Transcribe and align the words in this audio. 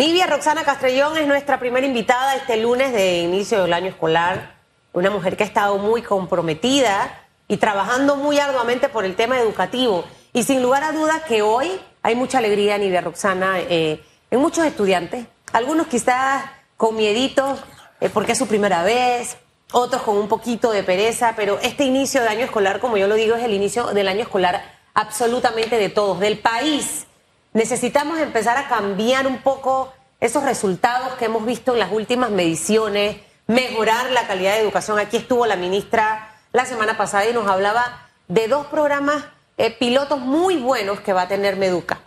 Nivia 0.00 0.26
Roxana 0.26 0.64
Castrellón 0.64 1.18
es 1.18 1.26
nuestra 1.26 1.58
primera 1.58 1.86
invitada 1.86 2.34
este 2.34 2.56
lunes 2.56 2.90
de 2.94 3.18
inicio 3.18 3.60
del 3.60 3.74
año 3.74 3.88
escolar. 3.88 4.54
Una 4.94 5.10
mujer 5.10 5.36
que 5.36 5.44
ha 5.44 5.46
estado 5.46 5.76
muy 5.76 6.00
comprometida 6.00 7.20
y 7.48 7.58
trabajando 7.58 8.16
muy 8.16 8.38
arduamente 8.38 8.88
por 8.88 9.04
el 9.04 9.14
tema 9.14 9.38
educativo. 9.38 10.06
Y 10.32 10.44
sin 10.44 10.62
lugar 10.62 10.84
a 10.84 10.92
dudas 10.92 11.20
que 11.24 11.42
hoy 11.42 11.70
hay 12.00 12.14
mucha 12.14 12.38
alegría, 12.38 12.78
Nivia 12.78 13.02
Roxana, 13.02 13.58
eh, 13.58 14.02
en 14.30 14.40
muchos 14.40 14.64
estudiantes. 14.64 15.26
Algunos 15.52 15.86
quizás 15.86 16.44
con 16.78 16.96
miedito, 16.96 17.58
eh, 18.00 18.08
porque 18.08 18.32
es 18.32 18.38
su 18.38 18.46
primera 18.46 18.82
vez, 18.82 19.36
otros 19.70 20.00
con 20.00 20.16
un 20.16 20.28
poquito 20.28 20.72
de 20.72 20.82
pereza, 20.82 21.34
pero 21.36 21.58
este 21.60 21.84
inicio 21.84 22.22
de 22.22 22.28
año 22.28 22.46
escolar, 22.46 22.80
como 22.80 22.96
yo 22.96 23.06
lo 23.06 23.16
digo, 23.16 23.36
es 23.36 23.44
el 23.44 23.52
inicio 23.52 23.88
del 23.88 24.08
año 24.08 24.22
escolar 24.22 24.64
absolutamente 24.94 25.76
de 25.76 25.90
todos, 25.90 26.20
del 26.20 26.38
país 26.38 27.06
necesitamos 27.52 28.18
empezar 28.18 28.56
a 28.56 28.68
cambiar 28.68 29.26
un 29.26 29.42
poco 29.42 29.92
esos 30.20 30.44
resultados 30.44 31.14
que 31.14 31.24
hemos 31.26 31.44
visto 31.44 31.72
en 31.72 31.78
las 31.78 31.92
últimas 31.92 32.30
mediciones, 32.30 33.16
mejorar 33.46 34.10
la 34.10 34.26
calidad 34.26 34.54
de 34.54 34.60
educación. 34.60 34.98
Aquí 34.98 35.16
estuvo 35.16 35.46
la 35.46 35.56
ministra 35.56 36.34
la 36.52 36.66
semana 36.66 36.96
pasada 36.96 37.28
y 37.28 37.32
nos 37.32 37.48
hablaba 37.48 38.08
de 38.28 38.48
dos 38.48 38.66
programas 38.66 39.24
eh, 39.56 39.70
pilotos 39.70 40.20
muy 40.20 40.56
buenos 40.56 41.00
que 41.00 41.12
va 41.12 41.22
a 41.22 41.28
tener 41.28 41.56
Meduca. 41.56 42.00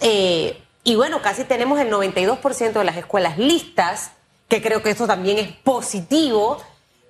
Eh, 0.00 0.60
y 0.84 0.96
bueno, 0.96 1.20
casi 1.22 1.44
tenemos 1.44 1.78
el 1.80 1.90
92% 1.90 2.72
de 2.72 2.84
las 2.84 2.96
escuelas 2.96 3.38
listas, 3.38 4.12
que 4.48 4.62
creo 4.62 4.82
que 4.82 4.90
eso 4.90 5.06
también 5.06 5.38
es 5.38 5.48
positivo. 5.52 6.58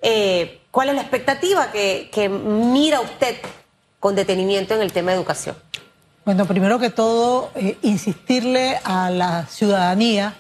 Eh, 0.03 0.61
¿Cuál 0.71 0.91
es 0.91 0.97
la 0.97 1.03
expectativa 1.03 1.71
que, 1.71 2.11
que 2.13 2.29
mira 2.29 3.01
usted 3.01 3.37
con 4.01 4.15
detenimiento 4.15 4.75
en 4.75 4.83
el 4.83 4.93
tema 4.93 5.13
de 5.13 5.19
educación? 5.19 5.57
Bueno, 6.29 6.45
primero 6.45 6.79
que 6.79 6.91
todo, 6.91 7.51
eh, 7.55 7.79
insistirle 7.81 8.79
a 8.85 9.09
la 9.09 9.47
ciudadanía 9.47 10.35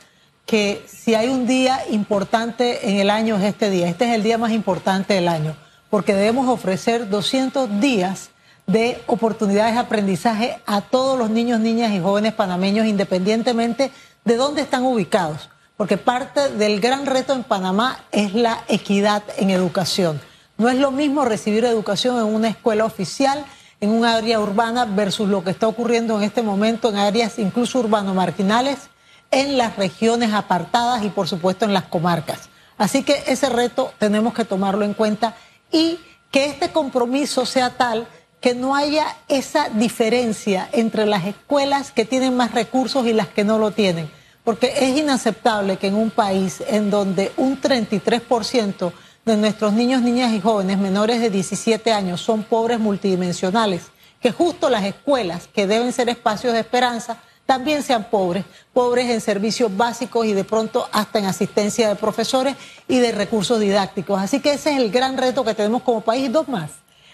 que 0.44 0.84
si 0.86 1.14
hay 1.14 1.28
un 1.28 1.46
día 1.46 1.80
importante 1.88 2.90
en 2.90 2.96
el 2.96 3.08
año 3.08 3.38
es 3.38 3.44
este 3.44 3.70
día. 3.70 3.88
Este 3.88 4.04
es 4.04 4.14
el 4.14 4.22
día 4.22 4.36
más 4.36 4.52
importante 4.52 5.14
del 5.14 5.28
año, 5.28 5.56
porque 5.88 6.12
debemos 6.12 6.46
ofrecer 6.46 7.08
200 7.08 7.80
días 7.80 8.28
de 8.66 9.00
oportunidades 9.06 9.72
de 9.72 9.80
aprendizaje 9.80 10.58
a 10.66 10.82
todos 10.82 11.18
los 11.18 11.30
niños, 11.30 11.58
niñas 11.58 11.90
y 11.92 12.00
jóvenes 12.00 12.34
panameños, 12.34 12.84
independientemente 12.84 13.90
de 14.26 14.36
dónde 14.36 14.60
están 14.60 14.84
ubicados. 14.84 15.48
Porque 15.78 15.96
parte 15.96 16.50
del 16.50 16.80
gran 16.82 17.06
reto 17.06 17.32
en 17.32 17.44
Panamá 17.44 18.04
es 18.12 18.34
la 18.34 18.62
equidad 18.68 19.22
en 19.38 19.48
educación. 19.48 20.20
No 20.58 20.68
es 20.68 20.76
lo 20.76 20.90
mismo 20.90 21.24
recibir 21.24 21.64
educación 21.64 22.18
en 22.18 22.34
una 22.34 22.48
escuela 22.48 22.84
oficial 22.84 23.46
en 23.80 23.90
un 23.90 24.04
área 24.04 24.40
urbana 24.40 24.84
versus 24.84 25.28
lo 25.28 25.44
que 25.44 25.50
está 25.50 25.68
ocurriendo 25.68 26.16
en 26.16 26.24
este 26.24 26.42
momento 26.42 26.88
en 26.88 26.96
áreas 26.96 27.38
incluso 27.38 27.78
urbano-marginales, 27.78 28.90
en 29.30 29.58
las 29.58 29.76
regiones 29.76 30.32
apartadas 30.32 31.04
y 31.04 31.10
por 31.10 31.28
supuesto 31.28 31.64
en 31.64 31.72
las 31.72 31.84
comarcas. 31.84 32.48
Así 32.76 33.02
que 33.02 33.22
ese 33.26 33.48
reto 33.48 33.92
tenemos 33.98 34.34
que 34.34 34.44
tomarlo 34.44 34.84
en 34.84 34.94
cuenta 34.94 35.36
y 35.70 35.98
que 36.30 36.46
este 36.46 36.70
compromiso 36.70 37.46
sea 37.46 37.70
tal 37.70 38.06
que 38.40 38.54
no 38.54 38.76
haya 38.76 39.16
esa 39.26 39.68
diferencia 39.68 40.68
entre 40.72 41.06
las 41.06 41.26
escuelas 41.26 41.90
que 41.90 42.04
tienen 42.04 42.36
más 42.36 42.52
recursos 42.52 43.06
y 43.06 43.12
las 43.12 43.28
que 43.28 43.44
no 43.44 43.58
lo 43.58 43.72
tienen. 43.72 44.10
Porque 44.44 44.72
es 44.78 44.96
inaceptable 44.96 45.76
que 45.76 45.88
en 45.88 45.96
un 45.96 46.10
país 46.10 46.62
en 46.68 46.90
donde 46.90 47.32
un 47.36 47.60
33% 47.60 48.92
de 49.28 49.36
nuestros 49.36 49.74
niños, 49.74 50.00
niñas 50.00 50.32
y 50.32 50.40
jóvenes 50.40 50.78
menores 50.78 51.20
de 51.20 51.28
17 51.28 51.92
años 51.92 52.22
son 52.22 52.44
pobres 52.44 52.80
multidimensionales, 52.80 53.82
que 54.20 54.32
justo 54.32 54.70
las 54.70 54.84
escuelas, 54.84 55.48
que 55.48 55.66
deben 55.66 55.92
ser 55.92 56.08
espacios 56.08 56.54
de 56.54 56.60
esperanza, 56.60 57.18
también 57.44 57.82
sean 57.82 58.04
pobres, 58.04 58.46
pobres 58.72 59.10
en 59.10 59.20
servicios 59.20 59.76
básicos 59.76 60.24
y 60.24 60.32
de 60.32 60.44
pronto 60.44 60.88
hasta 60.92 61.18
en 61.18 61.26
asistencia 61.26 61.88
de 61.88 61.96
profesores 61.96 62.56
y 62.88 63.00
de 63.00 63.12
recursos 63.12 63.60
didácticos. 63.60 64.18
Así 64.18 64.40
que 64.40 64.54
ese 64.54 64.70
es 64.72 64.78
el 64.78 64.90
gran 64.90 65.18
reto 65.18 65.44
que 65.44 65.54
tenemos 65.54 65.82
como 65.82 66.00
país. 66.00 66.32
Dos 66.32 66.48
más. 66.48 66.70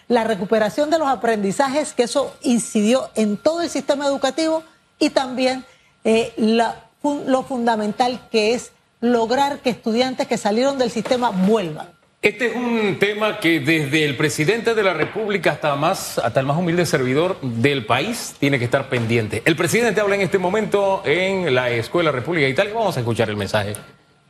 La 0.07 0.23
recuperación 0.23 0.91
de 0.91 0.99
los 1.01 1.09
aprendizajes, 1.09 1.95
que 1.95 2.05
eso 2.05 2.33
incidió 2.43 3.11
en 3.17 3.37
todo 3.37 3.61
el 3.63 3.71
sistema 3.71 4.07
educativo 4.07 4.63
y 5.01 5.11
también 5.11 5.65
eh, 6.05 6.33
lo 6.37 7.43
fundamental 7.43 8.29
que 8.31 8.55
es 8.55 8.71
lograr 9.01 9.59
que 9.59 9.71
estudiantes 9.71 10.29
que 10.29 10.39
salieron 10.39 10.79
del 10.79 10.93
sistema 10.93 11.31
vuelvan. 11.31 11.89
Este 12.25 12.47
es 12.47 12.57
un 12.57 12.99
tema 12.99 13.39
que 13.39 13.61
desde 13.61 14.03
el 14.07 14.17
presidente 14.17 14.75
de 14.75 14.83
la 14.83 14.95
República 14.95 15.51
hasta, 15.51 15.77
más, 15.77 16.17
hasta 16.17 16.41
el 16.41 16.47
más 16.47 16.57
humilde 16.57 16.87
servidor 16.87 17.39
del 17.43 17.85
país 17.85 18.35
tiene 18.41 18.59
que 18.59 18.65
estar 18.65 18.89
pendiente. 18.89 19.43
El 19.45 19.57
presidente 19.57 20.01
habla 20.01 20.15
en 20.15 20.23
este 20.23 20.39
momento 20.39 21.03
en 21.05 21.55
la 21.55 21.69
Escuela 21.69 22.11
República 22.13 22.47
de 22.47 22.53
Italia. 22.53 22.73
Vamos 22.73 22.97
a 22.97 23.01
escuchar 23.01 23.29
el 23.29 23.37
mensaje 23.37 23.75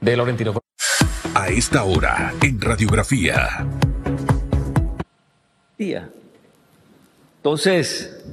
de 0.00 0.16
Laurentino. 0.16 0.60
A 1.34 1.49
esta 1.50 1.84
hora, 1.84 2.34
en 2.43 2.60
Radiografía. 2.60 3.65
Día. 5.78 6.10
Entonces, 7.37 8.25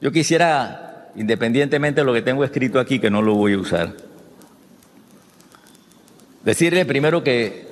yo 0.00 0.12
quisiera, 0.12 1.08
independientemente 1.16 2.02
de 2.02 2.04
lo 2.04 2.12
que 2.12 2.22
tengo 2.22 2.44
escrito 2.44 2.78
aquí, 2.78 3.00
que 3.00 3.10
no 3.10 3.22
lo 3.22 3.34
voy 3.34 3.54
a 3.54 3.58
usar, 3.58 3.96
decirle 6.44 6.84
primero 6.84 7.24
que 7.24 7.71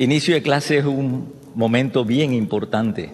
Inicio 0.00 0.34
de 0.34 0.40
clase 0.40 0.78
es 0.78 0.86
un 0.86 1.30
momento 1.54 2.06
bien 2.06 2.32
importante, 2.32 3.12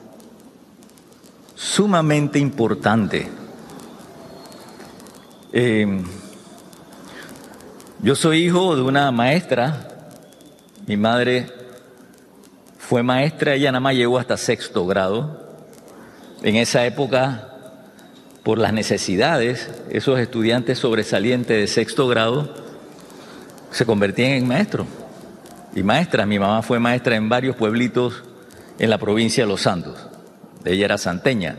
sumamente 1.56 2.38
importante. 2.38 3.26
Em, 5.52 6.04
yo 8.00 8.14
soy 8.14 8.44
hijo 8.44 8.76
de 8.76 8.82
una 8.82 9.10
maestra, 9.10 9.88
mi 10.86 10.96
madre 10.96 11.48
fue 12.78 13.02
maestra, 13.02 13.54
ella 13.54 13.72
nada 13.72 13.80
más 13.80 13.96
llegó 13.96 14.16
hasta 14.16 14.36
sexto 14.36 14.86
grado. 14.86 15.44
En 16.44 16.54
esa 16.54 16.86
época, 16.86 17.48
por 18.44 18.58
las 18.58 18.72
necesidades, 18.72 19.72
esos 19.90 20.20
estudiantes 20.20 20.78
sobresalientes 20.78 21.58
de 21.58 21.66
sexto 21.66 22.06
grado 22.06 22.54
se 23.72 23.84
convertían 23.84 24.30
en 24.30 24.46
maestros 24.46 24.86
y 25.76 25.82
maestra. 25.82 26.26
Mi 26.26 26.40
mamá 26.40 26.62
fue 26.62 26.80
maestra 26.80 27.14
en 27.14 27.28
varios 27.28 27.54
pueblitos 27.54 28.24
en 28.78 28.90
la 28.90 28.98
provincia 28.98 29.44
de 29.44 29.48
Los 29.48 29.60
Santos. 29.60 30.08
Ella 30.64 30.86
era 30.86 30.98
santeña. 30.98 31.58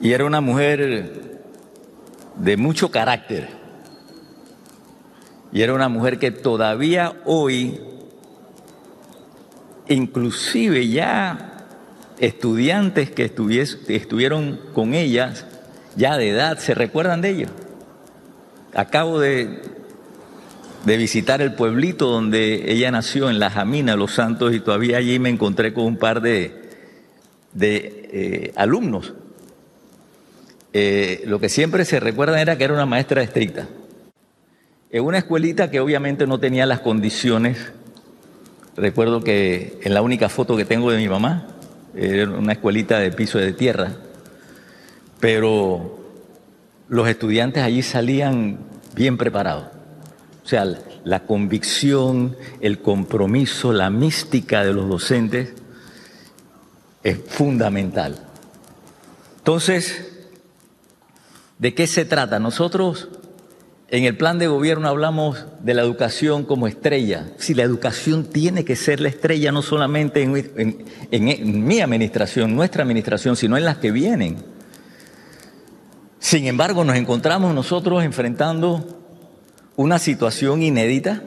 Y 0.00 0.12
era 0.12 0.24
una 0.24 0.42
mujer 0.42 1.40
de 2.36 2.56
mucho 2.56 2.90
carácter. 2.90 3.48
Y 5.52 5.62
era 5.62 5.74
una 5.74 5.88
mujer 5.88 6.18
que 6.18 6.32
todavía 6.32 7.14
hoy, 7.24 7.80
inclusive 9.88 10.88
ya 10.88 11.66
estudiantes 12.18 13.10
que 13.10 13.24
estuvieron 13.24 14.60
con 14.74 14.94
ella, 14.94 15.34
ya 15.96 16.16
de 16.16 16.30
edad, 16.30 16.58
se 16.58 16.74
recuerdan 16.74 17.20
de 17.20 17.30
ella. 17.30 17.48
Acabo 18.74 19.20
de 19.20 19.69
de 20.84 20.96
visitar 20.96 21.42
el 21.42 21.54
pueblito 21.54 22.08
donde 22.08 22.72
ella 22.72 22.90
nació, 22.90 23.28
en 23.28 23.38
La 23.38 23.50
Jamina, 23.50 23.96
Los 23.96 24.12
Santos, 24.12 24.54
y 24.54 24.60
todavía 24.60 24.98
allí 24.98 25.18
me 25.18 25.28
encontré 25.28 25.74
con 25.74 25.84
un 25.84 25.96
par 25.96 26.22
de, 26.22 26.54
de 27.52 28.08
eh, 28.12 28.52
alumnos. 28.56 29.14
Eh, 30.72 31.22
lo 31.26 31.40
que 31.40 31.48
siempre 31.48 31.84
se 31.84 32.00
recuerda 32.00 32.40
era 32.40 32.56
que 32.56 32.64
era 32.64 32.72
una 32.72 32.86
maestra 32.86 33.22
estricta. 33.22 33.66
En 34.90 35.04
una 35.04 35.18
escuelita 35.18 35.70
que 35.70 35.80
obviamente 35.80 36.26
no 36.26 36.40
tenía 36.40 36.66
las 36.66 36.80
condiciones. 36.80 37.72
Recuerdo 38.76 39.22
que 39.22 39.78
en 39.82 39.94
la 39.94 40.02
única 40.02 40.28
foto 40.28 40.56
que 40.56 40.64
tengo 40.64 40.90
de 40.90 40.98
mi 40.98 41.08
mamá, 41.08 41.48
era 41.94 42.30
una 42.30 42.52
escuelita 42.52 42.98
de 42.98 43.10
piso 43.10 43.38
de 43.38 43.52
tierra, 43.52 43.92
pero 45.18 45.98
los 46.88 47.08
estudiantes 47.08 47.62
allí 47.62 47.82
salían 47.82 48.58
bien 48.94 49.16
preparados 49.16 49.79
o 50.44 50.48
sea, 50.48 50.64
la 51.04 51.20
convicción, 51.20 52.36
el 52.60 52.80
compromiso, 52.80 53.72
la 53.72 53.90
mística 53.90 54.64
de 54.64 54.72
los 54.72 54.88
docentes 54.88 55.54
es 57.02 57.18
fundamental. 57.26 58.26
Entonces, 59.38 60.06
¿de 61.58 61.74
qué 61.74 61.86
se 61.86 62.04
trata? 62.04 62.38
Nosotros 62.38 63.08
en 63.92 64.04
el 64.04 64.16
plan 64.16 64.38
de 64.38 64.46
gobierno 64.46 64.88
hablamos 64.88 65.44
de 65.62 65.74
la 65.74 65.82
educación 65.82 66.44
como 66.44 66.68
estrella. 66.68 67.32
Si 67.38 67.54
la 67.54 67.64
educación 67.64 68.24
tiene 68.24 68.64
que 68.64 68.76
ser 68.76 69.00
la 69.00 69.08
estrella 69.08 69.50
no 69.50 69.62
solamente 69.62 70.22
en, 70.22 70.86
en, 71.10 71.66
mi 71.66 71.80
administración, 71.80 72.54
nuestra 72.54 72.84
administración, 72.84 73.34
sino 73.34 73.56
en 73.56 73.64
las 73.64 73.78
que 73.78 73.90
vienen. 73.90 74.36
Sin 76.20 76.46
embargo, 76.46 76.84
nos 76.84 76.96
encontramos 76.96 77.52
nosotros 77.52 78.04
enfrentando 78.04 78.99
una 79.80 79.98
situación 79.98 80.62
inédita. 80.62 81.22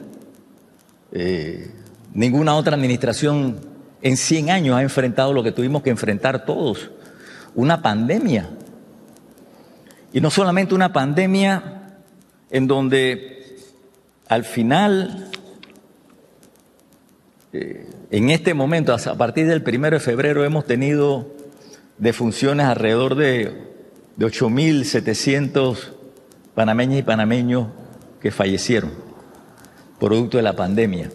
Eh, 1.10 1.72
ninguna 2.12 2.54
otra 2.54 2.76
administración 2.76 3.58
en 4.00 4.16
100 4.16 4.50
años 4.50 4.76
ha 4.76 4.82
enfrentado 4.82 5.32
lo 5.32 5.42
que 5.42 5.50
tuvimos 5.50 5.82
que 5.82 5.90
enfrentar 5.90 6.44
todos, 6.44 6.92
una 7.56 7.82
pandemia. 7.82 8.48
Y 10.12 10.20
no 10.20 10.30
solamente 10.30 10.72
una 10.72 10.92
pandemia 10.92 11.98
en 12.48 12.68
donde 12.68 13.56
al 14.28 14.44
final, 14.44 15.30
eh, 17.52 17.90
en 18.12 18.30
este 18.30 18.54
momento, 18.54 18.94
a 18.94 19.16
partir 19.16 19.48
del 19.48 19.64
primero 19.64 19.96
de 19.96 20.00
febrero, 20.00 20.44
hemos 20.44 20.64
tenido 20.64 21.26
defunciones 21.98 22.66
alrededor 22.66 23.16
de, 23.16 23.64
de 24.16 24.26
8.700 24.26 25.76
panameñas 26.54 27.00
y 27.00 27.02
panameños 27.02 27.66
que 28.24 28.30
fallecieron 28.30 28.90
producto 30.00 30.38
de 30.38 30.42
la 30.42 30.54
pandemia. 30.54 31.10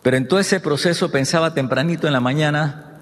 Pero 0.00 0.16
en 0.16 0.28
todo 0.28 0.38
ese 0.38 0.60
proceso 0.60 1.10
pensaba 1.10 1.54
tempranito 1.54 2.06
en 2.06 2.12
la 2.12 2.20
mañana, 2.20 3.00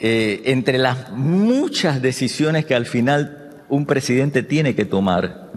eh, 0.00 0.42
entre 0.46 0.78
las 0.78 1.12
muchas 1.12 2.02
decisiones 2.02 2.66
que 2.66 2.74
al 2.74 2.86
final 2.86 3.62
un 3.68 3.86
presidente 3.86 4.42
tiene 4.42 4.74
que 4.74 4.84
tomar, 4.84 5.52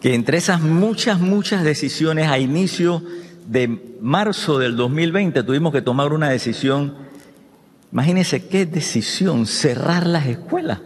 que 0.00 0.14
entre 0.14 0.38
esas 0.38 0.62
muchas, 0.62 1.20
muchas 1.20 1.62
decisiones 1.62 2.28
a 2.28 2.38
inicio 2.38 3.02
de 3.48 3.98
marzo 4.00 4.58
del 4.58 4.76
2020 4.76 5.42
tuvimos 5.42 5.74
que 5.74 5.82
tomar 5.82 6.14
una 6.14 6.30
decisión, 6.30 6.94
imagínense 7.92 8.48
qué 8.48 8.64
decisión, 8.64 9.44
cerrar 9.44 10.06
las 10.06 10.24
escuelas. 10.24 10.78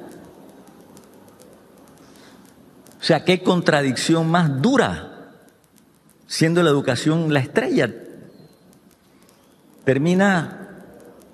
O 3.05 3.07
sea, 3.07 3.23
qué 3.23 3.43
contradicción 3.43 4.31
más 4.31 4.63
dura 4.63 5.33
siendo 6.27 6.63
la 6.63 6.71
educación 6.71 7.35
la 7.35 7.41
estrella. 7.41 7.93
Termina, 9.85 10.71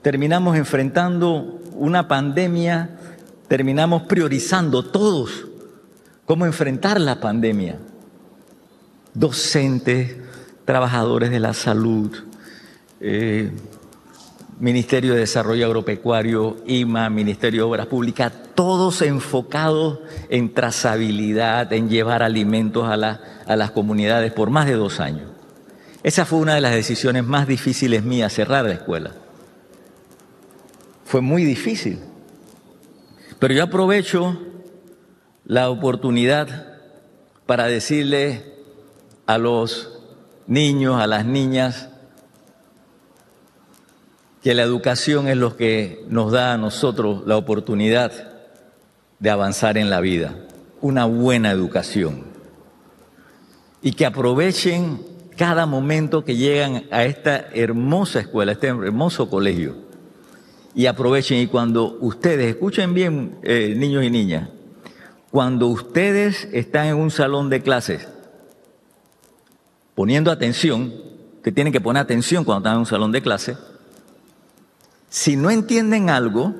terminamos 0.02 0.56
enfrentando 0.56 1.60
una 1.74 2.08
pandemia, 2.08 2.98
terminamos 3.46 4.02
priorizando 4.02 4.84
todos 4.84 5.46
cómo 6.24 6.44
enfrentar 6.44 7.00
la 7.00 7.20
pandemia. 7.20 7.78
Docentes, 9.14 10.16
trabajadores 10.64 11.30
de 11.30 11.38
la 11.38 11.54
salud, 11.54 12.10
eh, 13.00 13.48
Ministerio 14.58 15.14
de 15.14 15.20
Desarrollo 15.20 15.66
Agropecuario, 15.66 16.56
IMA, 16.66 17.08
Ministerio 17.10 17.60
de 17.60 17.70
Obras 17.70 17.86
Públicas, 17.86 18.32
todos 18.54 19.02
enfocados 19.02 20.00
en 20.28 20.52
trazabilidad, 20.52 21.72
en 21.72 21.88
llevar 21.88 22.22
alimentos 22.22 22.84
a, 22.86 22.94
a 22.94 23.56
las 23.56 23.70
comunidades 23.70 24.32
por 24.32 24.50
más 24.50 24.66
de 24.66 24.74
dos 24.74 25.00
años. 25.00 25.30
Esa 26.02 26.24
fue 26.24 26.38
una 26.38 26.54
de 26.54 26.60
las 26.60 26.74
decisiones 26.74 27.24
más 27.24 27.46
difíciles 27.46 28.02
mías, 28.02 28.32
cerrar 28.32 28.64
la 28.64 28.72
escuela. 28.72 29.12
Fue 31.04 31.20
muy 31.20 31.44
difícil. 31.44 31.98
Pero 33.38 33.54
yo 33.54 33.64
aprovecho 33.64 34.38
la 35.44 35.68
oportunidad 35.68 36.78
para 37.46 37.66
decirle 37.66 38.54
a 39.26 39.38
los 39.38 40.00
niños, 40.46 41.00
a 41.00 41.06
las 41.06 41.24
niñas, 41.24 41.88
que 44.42 44.54
la 44.54 44.62
educación 44.62 45.28
es 45.28 45.36
lo 45.36 45.56
que 45.56 46.04
nos 46.08 46.32
da 46.32 46.54
a 46.54 46.58
nosotros 46.58 47.22
la 47.26 47.36
oportunidad 47.36 48.29
de 49.20 49.30
avanzar 49.30 49.76
en 49.76 49.90
la 49.90 50.00
vida, 50.00 50.34
una 50.80 51.04
buena 51.04 51.50
educación. 51.50 52.24
Y 53.82 53.92
que 53.92 54.06
aprovechen 54.06 55.00
cada 55.36 55.66
momento 55.66 56.24
que 56.24 56.36
llegan 56.36 56.84
a 56.90 57.04
esta 57.04 57.46
hermosa 57.52 58.20
escuela, 58.20 58.52
este 58.52 58.68
hermoso 58.68 59.30
colegio. 59.30 59.76
Y 60.74 60.86
aprovechen 60.86 61.38
y 61.38 61.46
cuando 61.46 61.98
ustedes, 62.00 62.48
escuchen 62.48 62.94
bien 62.94 63.38
eh, 63.42 63.74
niños 63.76 64.04
y 64.04 64.10
niñas, 64.10 64.48
cuando 65.30 65.68
ustedes 65.68 66.48
están 66.52 66.86
en 66.86 66.96
un 66.96 67.10
salón 67.10 67.50
de 67.50 67.62
clases, 67.62 68.08
poniendo 69.94 70.30
atención, 70.30 70.92
que 71.42 71.52
tienen 71.52 71.72
que 71.72 71.80
poner 71.80 72.02
atención 72.02 72.44
cuando 72.44 72.60
están 72.60 72.74
en 72.74 72.80
un 72.80 72.86
salón 72.86 73.12
de 73.12 73.22
clases, 73.22 73.58
si 75.08 75.36
no 75.36 75.50
entienden 75.50 76.08
algo, 76.08 76.54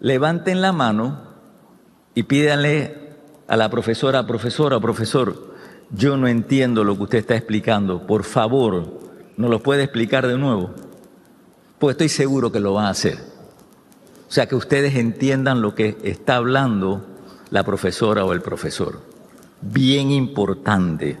levanten 0.00 0.60
la 0.60 0.72
mano 0.72 1.31
y 2.14 2.24
pídanle 2.24 2.96
a 3.48 3.56
la 3.56 3.68
profesora, 3.70 4.26
profesora, 4.26 4.80
profesor, 4.80 5.52
yo 5.90 6.16
no 6.16 6.28
entiendo 6.28 6.84
lo 6.84 6.96
que 6.96 7.02
usted 7.02 7.18
está 7.18 7.36
explicando, 7.36 8.06
por 8.06 8.24
favor, 8.24 9.00
¿nos 9.36 9.50
lo 9.50 9.62
puede 9.62 9.82
explicar 9.84 10.26
de 10.26 10.38
nuevo? 10.38 10.70
Pues 11.78 11.94
estoy 11.94 12.08
seguro 12.08 12.52
que 12.52 12.60
lo 12.60 12.74
van 12.74 12.86
a 12.86 12.90
hacer. 12.90 13.18
O 14.28 14.32
sea, 14.32 14.46
que 14.46 14.54
ustedes 14.54 14.94
entiendan 14.94 15.60
lo 15.60 15.74
que 15.74 15.98
está 16.02 16.36
hablando 16.36 17.04
la 17.50 17.64
profesora 17.64 18.24
o 18.24 18.32
el 18.32 18.40
profesor. 18.40 19.02
Bien 19.60 20.10
importante. 20.10 21.18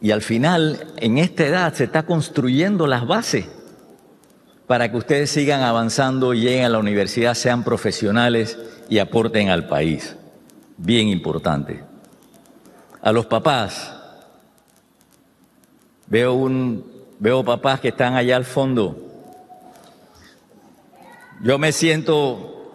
Y 0.00 0.10
al 0.10 0.22
final, 0.22 0.92
en 0.96 1.18
esta 1.18 1.46
edad, 1.46 1.72
se 1.74 1.84
está 1.84 2.04
construyendo 2.04 2.88
las 2.88 3.06
bases 3.06 3.46
para 4.72 4.90
que 4.90 4.96
ustedes 4.96 5.28
sigan 5.28 5.60
avanzando, 5.60 6.32
lleguen 6.32 6.64
a 6.64 6.70
la 6.70 6.78
universidad, 6.78 7.34
sean 7.34 7.62
profesionales 7.62 8.56
y 8.88 9.00
aporten 9.00 9.50
al 9.50 9.66
país. 9.66 10.16
Bien 10.78 11.08
importante. 11.08 11.84
A 13.02 13.12
los 13.12 13.26
papás, 13.26 13.94
veo, 16.06 16.32
un, 16.32 16.90
veo 17.18 17.44
papás 17.44 17.80
que 17.80 17.88
están 17.88 18.14
allá 18.14 18.34
al 18.34 18.46
fondo. 18.46 18.96
Yo 21.42 21.58
me 21.58 21.70
siento 21.72 22.72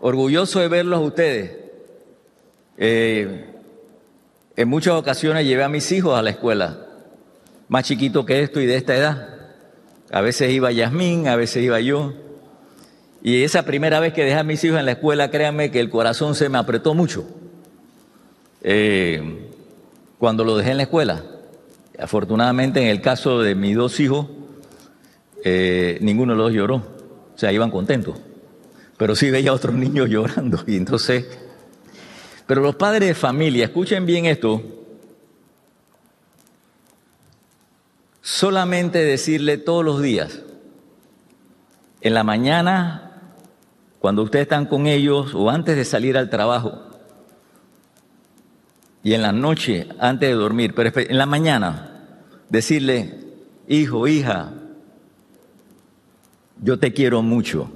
orgulloso 0.00 0.60
de 0.60 0.68
verlos 0.68 1.00
a 1.00 1.02
ustedes. 1.02 1.56
Eh, 2.76 3.52
en 4.54 4.68
muchas 4.68 4.94
ocasiones 4.94 5.44
llevé 5.44 5.64
a 5.64 5.68
mis 5.68 5.90
hijos 5.90 6.16
a 6.16 6.22
la 6.22 6.30
escuela, 6.30 6.86
más 7.66 7.82
chiquito 7.82 8.24
que 8.24 8.44
esto 8.44 8.60
y 8.60 8.66
de 8.66 8.76
esta 8.76 8.94
edad. 8.94 9.41
A 10.12 10.20
veces 10.20 10.52
iba 10.52 10.70
Yasmín, 10.70 11.26
a 11.26 11.36
veces 11.36 11.64
iba 11.64 11.80
yo. 11.80 12.12
Y 13.22 13.44
esa 13.44 13.64
primera 13.64 13.98
vez 13.98 14.12
que 14.12 14.24
dejé 14.24 14.38
a 14.38 14.44
mis 14.44 14.62
hijos 14.62 14.78
en 14.78 14.84
la 14.84 14.92
escuela, 14.92 15.30
créanme 15.30 15.70
que 15.70 15.80
el 15.80 15.88
corazón 15.88 16.34
se 16.34 16.50
me 16.50 16.58
apretó 16.58 16.92
mucho. 16.92 17.24
Eh, 18.62 19.48
cuando 20.18 20.44
lo 20.44 20.56
dejé 20.58 20.72
en 20.72 20.76
la 20.76 20.82
escuela. 20.82 21.24
Afortunadamente, 21.98 22.82
en 22.82 22.88
el 22.88 23.00
caso 23.00 23.40
de 23.40 23.54
mis 23.54 23.74
dos 23.74 23.98
hijos, 24.00 24.26
eh, 25.44 25.98
ninguno 26.02 26.34
de 26.34 26.38
los 26.38 26.52
lloró. 26.52 26.76
O 27.34 27.38
sea, 27.38 27.50
iban 27.50 27.70
contentos. 27.70 28.16
Pero 28.98 29.16
sí 29.16 29.30
veía 29.30 29.50
a 29.50 29.54
otros 29.54 29.74
niños 29.76 30.10
llorando. 30.10 30.62
Y 30.66 30.76
entonces, 30.76 31.24
pero 32.46 32.60
los 32.60 32.74
padres 32.74 33.08
de 33.08 33.14
familia, 33.14 33.64
escuchen 33.64 34.04
bien 34.04 34.26
esto, 34.26 34.62
solamente 38.32 39.04
decirle 39.04 39.58
todos 39.58 39.84
los 39.84 40.00
días, 40.00 40.40
en 42.00 42.14
la 42.14 42.24
mañana, 42.24 43.10
cuando 43.98 44.22
ustedes 44.22 44.44
están 44.44 44.64
con 44.64 44.86
ellos 44.86 45.34
o 45.34 45.50
antes 45.50 45.76
de 45.76 45.84
salir 45.84 46.16
al 46.16 46.30
trabajo, 46.30 46.80
y 49.02 49.12
en 49.12 49.20
la 49.20 49.32
noche, 49.32 49.86
antes 49.98 50.30
de 50.30 50.34
dormir, 50.34 50.72
pero 50.74 50.90
en 50.98 51.18
la 51.18 51.26
mañana, 51.26 52.14
decirle, 52.48 53.20
hijo, 53.68 54.08
hija, 54.08 54.54
yo 56.62 56.78
te 56.78 56.94
quiero 56.94 57.20
mucho, 57.20 57.70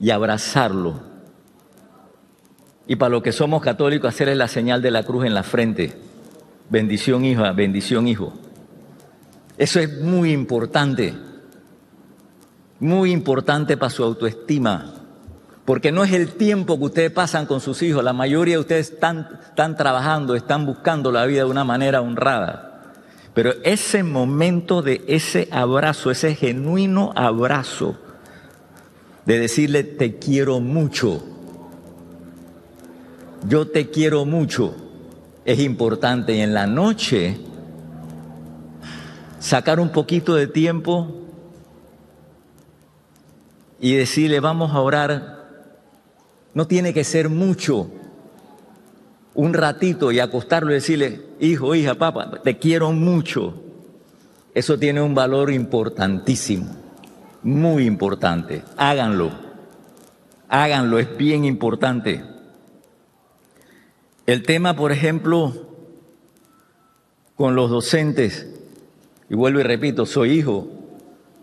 y 0.00 0.10
abrazarlo. 0.10 1.02
Y 2.86 2.96
para 2.96 3.10
los 3.10 3.22
que 3.22 3.32
somos 3.32 3.60
católicos, 3.60 4.08
hacerle 4.08 4.34
la 4.34 4.48
señal 4.48 4.80
de 4.80 4.92
la 4.92 5.02
cruz 5.02 5.26
en 5.26 5.34
la 5.34 5.42
frente. 5.42 5.92
Bendición, 6.70 7.26
hija, 7.26 7.52
bendición, 7.52 8.08
hijo. 8.08 8.32
Eso 9.58 9.80
es 9.80 10.00
muy 10.00 10.32
importante, 10.32 11.14
muy 12.78 13.10
importante 13.10 13.76
para 13.76 13.90
su 13.90 14.04
autoestima, 14.04 14.92
porque 15.64 15.90
no 15.92 16.04
es 16.04 16.12
el 16.12 16.32
tiempo 16.34 16.78
que 16.78 16.84
ustedes 16.84 17.10
pasan 17.10 17.46
con 17.46 17.60
sus 17.60 17.82
hijos, 17.82 18.04
la 18.04 18.12
mayoría 18.12 18.56
de 18.56 18.60
ustedes 18.60 18.92
están, 18.92 19.40
trabajando, 19.76 20.34
están 20.34 20.66
buscando 20.66 21.10
la 21.10 21.24
vida 21.24 21.44
de 21.44 21.50
una 21.50 21.64
manera 21.64 22.02
honrada, 22.02 22.94
pero 23.32 23.52
ese 23.64 24.02
momento 24.02 24.82
de 24.82 25.02
ese 25.08 25.48
abrazo, 25.50 26.10
ese 26.10 26.34
genuino 26.34 27.12
abrazo, 27.16 27.96
de 29.24 29.38
decirle 29.38 29.84
te 29.84 30.18
quiero 30.18 30.60
mucho, 30.60 31.22
yo 33.48 33.68
te 33.68 33.90
quiero 33.90 34.24
mucho, 34.24 34.74
es 35.44 35.60
importante. 35.60 36.34
Y 36.34 36.40
en 36.40 36.54
la 36.54 36.66
noche 36.66 37.38
sacar 39.46 39.78
un 39.78 39.90
poquito 39.90 40.34
de 40.34 40.48
tiempo 40.48 41.06
y 43.78 43.94
decirle, 43.94 44.40
vamos 44.40 44.72
a 44.72 44.80
orar. 44.80 45.36
No 46.52 46.66
tiene 46.66 46.92
que 46.92 47.04
ser 47.04 47.28
mucho, 47.28 47.88
un 49.34 49.54
ratito 49.54 50.10
y 50.10 50.18
acostarlo 50.18 50.72
y 50.72 50.74
decirle, 50.74 51.22
hijo, 51.38 51.76
hija, 51.76 51.94
papá, 51.94 52.40
te 52.42 52.58
quiero 52.58 52.90
mucho. 52.90 53.62
Eso 54.52 54.80
tiene 54.80 55.00
un 55.00 55.14
valor 55.14 55.52
importantísimo, 55.52 56.66
muy 57.44 57.84
importante. 57.84 58.64
Háganlo, 58.76 59.30
háganlo, 60.48 60.98
es 60.98 61.16
bien 61.16 61.44
importante. 61.44 62.24
El 64.26 64.42
tema, 64.42 64.74
por 64.74 64.90
ejemplo, 64.90 65.52
con 67.36 67.54
los 67.54 67.70
docentes, 67.70 68.55
y 69.28 69.34
vuelvo 69.34 69.60
y 69.60 69.62
repito, 69.62 70.06
soy 70.06 70.32
hijo 70.32 70.68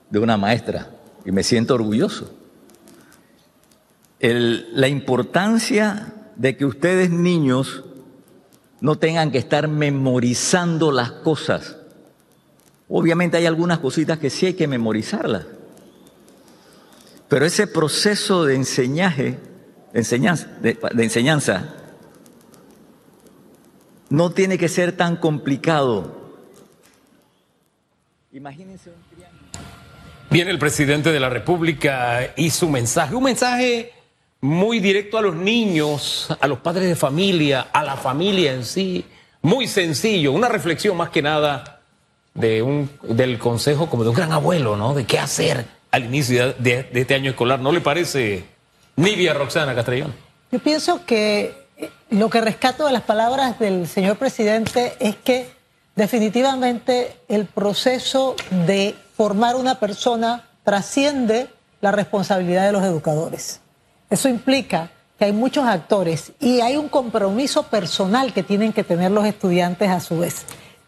de 0.09 0.19
una 0.19 0.37
maestra 0.37 0.89
y 1.25 1.31
me 1.31 1.43
siento 1.43 1.75
orgulloso. 1.75 2.31
la 4.19 4.87
importancia 4.87 6.13
de 6.35 6.55
que 6.55 6.65
ustedes 6.65 7.09
niños 7.09 7.83
no 8.79 8.97
tengan 8.97 9.31
que 9.31 9.37
estar 9.37 9.67
memorizando 9.67 10.91
las 10.91 11.11
cosas. 11.11 11.77
Obviamente 12.89 13.37
hay 13.37 13.45
algunas 13.45 13.79
cositas 13.79 14.19
que 14.19 14.29
sí 14.29 14.47
hay 14.47 14.53
que 14.55 14.67
memorizarlas, 14.67 15.45
pero 17.29 17.45
ese 17.45 17.65
proceso 17.65 18.45
de 18.45 18.55
enseñaje, 18.55 19.39
enseñanza, 19.93 20.47
de, 20.61 20.77
enseñanza 20.97 21.73
no 24.09 24.31
tiene 24.31 24.57
que 24.57 24.67
ser 24.67 24.91
tan 24.95 25.15
complicado. 25.15 26.22
Imagínense 28.33 28.89
un 28.89 28.95
Viene 30.31 30.49
el 30.49 30.57
presidente 30.57 31.11
de 31.11 31.19
la 31.19 31.29
República 31.29 32.33
y 32.35 32.49
su 32.49 32.67
mensaje, 32.67 33.13
un 33.13 33.25
mensaje 33.25 33.93
muy 34.41 34.79
directo 34.79 35.19
a 35.19 35.21
los 35.21 35.35
niños, 35.35 36.35
a 36.41 36.47
los 36.47 36.57
padres 36.57 36.89
de 36.89 36.95
familia, 36.95 37.67
a 37.71 37.83
la 37.83 37.95
familia 37.95 38.53
en 38.53 38.65
sí, 38.65 39.05
muy 39.43 39.67
sencillo, 39.67 40.31
una 40.31 40.49
reflexión 40.49 40.97
más 40.97 41.11
que 41.11 41.21
nada 41.21 41.81
de 42.33 42.63
un, 42.63 42.89
del 43.03 43.37
consejo 43.37 43.87
como 43.87 44.01
de 44.03 44.09
un 44.09 44.15
gran 44.15 44.31
abuelo, 44.31 44.75
¿no? 44.75 44.95
De 44.95 45.05
qué 45.05 45.19
hacer 45.19 45.67
al 45.91 46.05
inicio 46.05 46.53
de, 46.53 46.83
de 46.83 47.01
este 47.01 47.13
año 47.13 47.29
escolar. 47.29 47.59
¿No 47.59 47.71
le 47.71 47.81
parece, 47.81 48.45
Nivia 48.95 49.35
Roxana 49.35 49.75
Castrellón? 49.75 50.11
Yo 50.51 50.57
pienso 50.57 51.05
que 51.05 51.53
lo 52.09 52.31
que 52.31 52.41
rescato 52.41 52.87
de 52.87 52.93
las 52.93 53.03
palabras 53.03 53.59
del 53.59 53.87
señor 53.87 54.17
presidente 54.17 54.93
es 54.99 55.15
que 55.17 55.51
definitivamente 55.95 57.17
el 57.27 57.45
proceso 57.45 58.35
de 58.65 58.95
formar 59.15 59.55
una 59.55 59.79
persona 59.79 60.49
trasciende 60.63 61.47
la 61.81 61.91
responsabilidad 61.91 62.65
de 62.65 62.71
los 62.71 62.83
educadores. 62.83 63.59
Eso 64.09 64.29
implica 64.29 64.91
que 65.17 65.25
hay 65.25 65.31
muchos 65.31 65.65
actores 65.65 66.31
y 66.39 66.61
hay 66.61 66.77
un 66.77 66.89
compromiso 66.89 67.63
personal 67.63 68.33
que 68.33 68.43
tienen 68.43 68.73
que 68.73 68.83
tener 68.83 69.11
los 69.11 69.25
estudiantes 69.25 69.89
a 69.89 69.99
su 69.99 70.19
vez. 70.19 70.45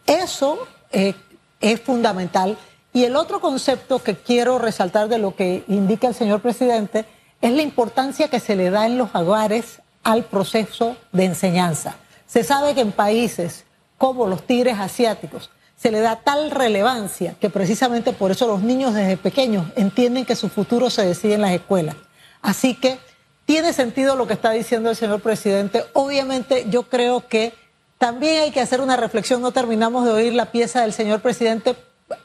Eso 0.07 0.67
eh, 0.91 1.13
es 1.61 1.81
fundamental. 1.81 2.57
Y 2.93 3.03
el 3.03 3.15
otro 3.15 3.41
concepto 3.41 3.99
que 3.99 4.15
quiero 4.15 4.57
resaltar 4.57 5.09
de 5.09 5.17
lo 5.17 5.35
que 5.35 5.63
indica 5.67 6.07
el 6.07 6.15
señor 6.15 6.41
presidente 6.41 7.05
es 7.41 7.51
la 7.51 7.61
importancia 7.61 8.29
que 8.29 8.39
se 8.39 8.55
le 8.55 8.69
da 8.69 8.85
en 8.85 8.97
los 8.97 9.13
hogares 9.13 9.81
al 10.03 10.23
proceso 10.23 10.95
de 11.11 11.25
enseñanza. 11.25 11.95
Se 12.25 12.43
sabe 12.43 12.73
que 12.73 12.81
en 12.81 12.91
países 12.91 13.65
como 13.97 14.27
los 14.27 14.45
tigres 14.45 14.77
asiáticos 14.79 15.49
se 15.77 15.91
le 15.91 15.99
da 15.99 16.17
tal 16.17 16.51
relevancia 16.51 17.35
que 17.39 17.49
precisamente 17.49 18.13
por 18.13 18.31
eso 18.31 18.47
los 18.47 18.61
niños 18.61 18.93
desde 18.93 19.17
pequeños 19.17 19.67
entienden 19.75 20.25
que 20.25 20.35
su 20.35 20.49
futuro 20.49 20.89
se 20.89 21.05
decide 21.05 21.35
en 21.35 21.41
las 21.41 21.51
escuelas. 21.51 21.95
Así 22.41 22.75
que 22.75 22.97
tiene 23.45 23.73
sentido 23.73 24.15
lo 24.15 24.27
que 24.27 24.33
está 24.33 24.51
diciendo 24.51 24.89
el 24.89 24.95
señor 24.95 25.21
presidente. 25.21 25.83
Obviamente 25.93 26.65
yo 26.69 26.83
creo 26.83 27.27
que 27.27 27.53
también 27.97 28.43
hay 28.43 28.51
que 28.51 28.61
hacer 28.61 28.81
una 28.81 28.97
reflexión, 28.97 29.41
no 29.41 29.51
terminamos 29.51 30.05
de 30.05 30.11
oír 30.11 30.33
la 30.33 30.51
pieza 30.51 30.81
del 30.81 30.93
señor 30.93 31.21
presidente 31.21 31.75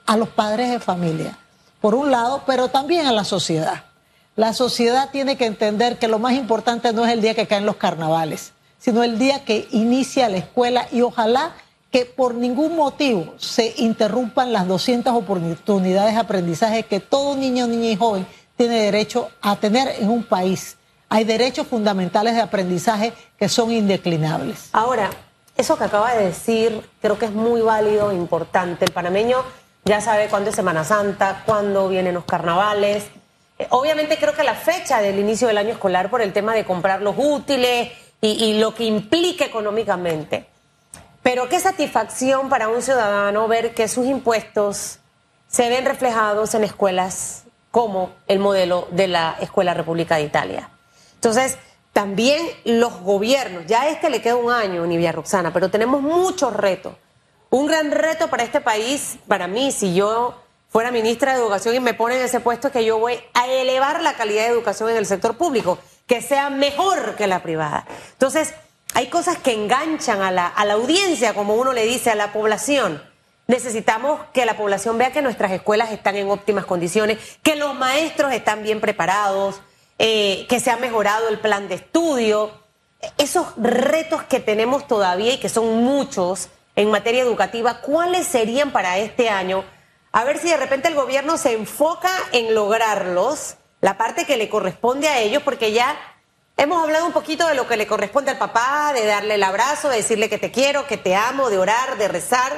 a 0.07 0.17
los 0.17 0.29
padres 0.29 0.71
de 0.71 0.81
familia, 0.81 1.39
por 1.81 1.95
un 1.95 2.11
lado, 2.11 2.43
pero 2.47 2.69
también 2.69 3.07
a 3.07 3.13
la 3.13 3.25
sociedad. 3.25 3.85
La 4.37 4.53
sociedad 4.53 5.11
tiene 5.11 5.37
que 5.37 5.47
entender 5.47 5.99
que 5.99 6.09
lo 6.09 6.19
más 6.19 6.35
importante 6.35 6.93
no 6.93 7.05
es 7.05 7.13
el 7.13 7.21
día 7.21 7.35
que 7.35 7.47
caen 7.47 7.67
los 7.67 7.77
carnavales, 7.77 8.53
sino 8.81 9.05
el 9.05 9.19
día 9.19 9.45
que 9.45 9.69
inicia 9.71 10.29
la 10.29 10.39
escuela 10.39 10.89
y 10.91 11.03
ojalá 11.03 11.53
que 11.93 12.07
por 12.07 12.35
ningún 12.35 12.77
motivo 12.77 13.35
se 13.37 13.75
interrumpan 13.77 14.53
las 14.53 14.67
200 14.67 15.13
oportunidades 15.15 16.15
de 16.15 16.21
aprendizaje 16.21 16.83
que 16.85 16.99
todo 16.99 17.37
niño, 17.37 17.67
niña 17.67 17.91
y 17.91 17.97
joven 17.97 18.27
tiene 18.57 18.81
derecho 18.81 19.29
a 19.41 19.57
tener 19.57 19.89
en 20.01 20.11
un 20.11 20.25
país. 20.25 20.77
Hay 21.09 21.25
derechos 21.25 21.67
fundamentales 21.67 22.35
de 22.35 22.41
aprendizaje 22.41 23.13
que 23.39 23.49
son 23.49 23.71
indeclinables. 23.71 24.71
Ahora, 24.73 25.11
eso 25.57 25.77
que 25.77 25.85
acaba 25.85 26.15
de 26.15 26.27
decir 26.27 26.89
creo 27.01 27.19
que 27.19 27.27
es 27.27 27.33
muy 27.33 27.61
válido 27.61 28.11
e 28.11 28.15
importante. 28.15 28.85
El 28.85 28.93
panameño 28.93 29.39
ya 29.85 30.01
sabe 30.01 30.29
cuándo 30.29 30.51
es 30.51 30.57
Semana 30.57 30.85
Santa, 30.85 31.43
cuándo 31.45 31.89
vienen 31.89 32.15
los 32.15 32.25
carnavales 32.25 33.05
Obviamente 33.69 34.17
creo 34.19 34.35
que 34.35 34.43
la 34.43 34.55
fecha 34.55 35.03
del 35.03 35.19
inicio 35.19 35.47
del 35.47 35.59
año 35.59 35.71
escolar 35.71 36.09
por 36.09 36.23
el 36.23 36.33
tema 36.33 36.55
de 36.55 36.65
comprar 36.65 37.03
los 37.03 37.15
útiles 37.19 37.91
y, 38.21 38.59
lo 38.59 38.75
que 38.75 38.85
implica 38.85 39.45
económicamente. 39.45 40.47
Pero 41.23 41.49
qué 41.49 41.61
satisfacción 41.61 42.49
para 42.49 42.69
un 42.69 42.83
ciudadano 42.83 43.49
ver 43.49 43.75
que 43.75 43.89
sus 43.89 44.07
impuestos 44.07 44.99
se 45.49 45.69
ven 45.69 45.85
reflejados 45.85 46.55
en 46.55 46.65
escuelas 46.65 47.45
como 47.71 48.13
el 48.27 48.39
modelo 48.39 48.89
de 48.91 49.09
la 49.09 49.37
Escuela 49.41 49.75
República 49.75 50.17
de 50.17 50.23
Italia. 50.23 50.71
Entonces, 51.15 51.59
también 51.93 52.47
los 52.65 53.01
gobiernos, 53.01 53.67
ya 53.67 53.89
este 53.89 54.11
le 54.11 54.23
queda 54.23 54.37
un 54.37 54.51
año, 54.51 54.87
Nivia 54.87 55.13
Roxana, 55.13 55.53
pero 55.53 55.71
tenemos 55.71 56.01
muchos 56.03 56.53
retos. 56.53 56.95
Un 57.51 57.67
gran 57.67 57.91
reto 57.91 58.29
para 58.29 58.45
este 58.45 58.61
país, 58.61 59.19
para 59.27 59.49
mí, 59.49 59.73
si 59.73 59.95
yo 59.95 60.41
fuera 60.69 60.93
ministra 60.93 61.33
de 61.33 61.41
Educación 61.41 61.75
y 61.75 61.81
me 61.81 61.95
pone 61.95 62.17
en 62.17 62.23
ese 62.23 62.39
puesto 62.39 62.71
que 62.71 62.85
yo 62.85 62.99
voy 62.99 63.19
a 63.35 63.49
elevar 63.49 64.03
la 64.03 64.15
calidad 64.15 64.45
de 64.45 64.51
educación 64.51 64.89
en 64.91 64.97
el 64.97 65.07
sector 65.07 65.37
público, 65.37 65.79
que 66.11 66.21
sea 66.21 66.51
mejor 66.51 67.15
que 67.15 67.29
la 67.29 67.41
privada. 67.41 67.87
Entonces, 68.11 68.53
hay 68.95 69.07
cosas 69.07 69.39
que 69.39 69.53
enganchan 69.53 70.23
a 70.23 70.33
la, 70.33 70.49
a 70.49 70.65
la 70.65 70.73
audiencia, 70.73 71.35
como 71.35 71.55
uno 71.55 71.73
le 71.73 71.85
dice 71.85 72.11
a 72.11 72.17
la 72.17 72.33
población. 72.33 73.01
Necesitamos 73.47 74.21
que 74.33 74.45
la 74.45 74.57
población 74.57 74.99
vea 74.99 75.13
que 75.13 75.23
nuestras 75.23 75.53
escuelas 75.53 75.93
están 75.93 76.17
en 76.17 76.29
óptimas 76.29 76.67
condiciones, 76.67 77.39
que 77.45 77.55
los 77.55 77.77
maestros 77.77 78.33
están 78.33 78.65
bien 78.65 78.81
preparados, 78.81 79.61
eh, 80.01 80.47
que 80.49 80.59
se 80.59 80.73
ha 80.73 80.79
mejorado 80.79 81.29
el 81.29 81.39
plan 81.39 81.69
de 81.69 81.77
estudio. 81.77 82.51
Esos 83.17 83.47
retos 83.57 84.25
que 84.25 84.41
tenemos 84.41 84.89
todavía 84.89 85.35
y 85.35 85.39
que 85.39 85.49
son 85.49 85.85
muchos 85.85 86.49
en 86.75 86.91
materia 86.91 87.23
educativa, 87.23 87.83
¿cuáles 87.83 88.27
serían 88.27 88.73
para 88.73 88.99
este 88.99 89.29
año? 89.29 89.63
a 90.13 90.25
ver 90.25 90.39
si 90.39 90.49
de 90.49 90.57
repente 90.57 90.89
el 90.89 90.95
gobierno 90.95 91.37
se 91.37 91.53
enfoca 91.53 92.11
en 92.33 92.55
lograrlos, 92.55 93.57
la 93.81 93.97
parte 93.97 94.27
que 94.27 94.37
le 94.37 94.49
corresponde 94.49 95.09
a 95.09 95.21
ellos, 95.21 95.43
porque 95.43 95.73
ya 95.73 95.97
hemos 96.57 96.83
hablado 96.83 97.07
un 97.07 97.13
poquito 97.13 97.47
de 97.47 97.55
lo 97.55 97.67
que 97.67 97.77
le 97.77 97.87
corresponde 97.87 98.31
al 98.31 98.39
papá, 98.39 98.93
de 98.95 99.07
darle 99.07 99.35
el 99.35 99.43
abrazo, 99.43 99.89
de 99.89 99.97
decirle 99.97 100.29
que 100.29 100.39
te 100.39 100.51
quiero, 100.51 100.87
que 100.87 100.97
te 100.97 101.15
amo, 101.15 101.51
de 101.51 101.59
orar, 101.59 101.97
de 101.97 102.09
rezar, 102.09 102.53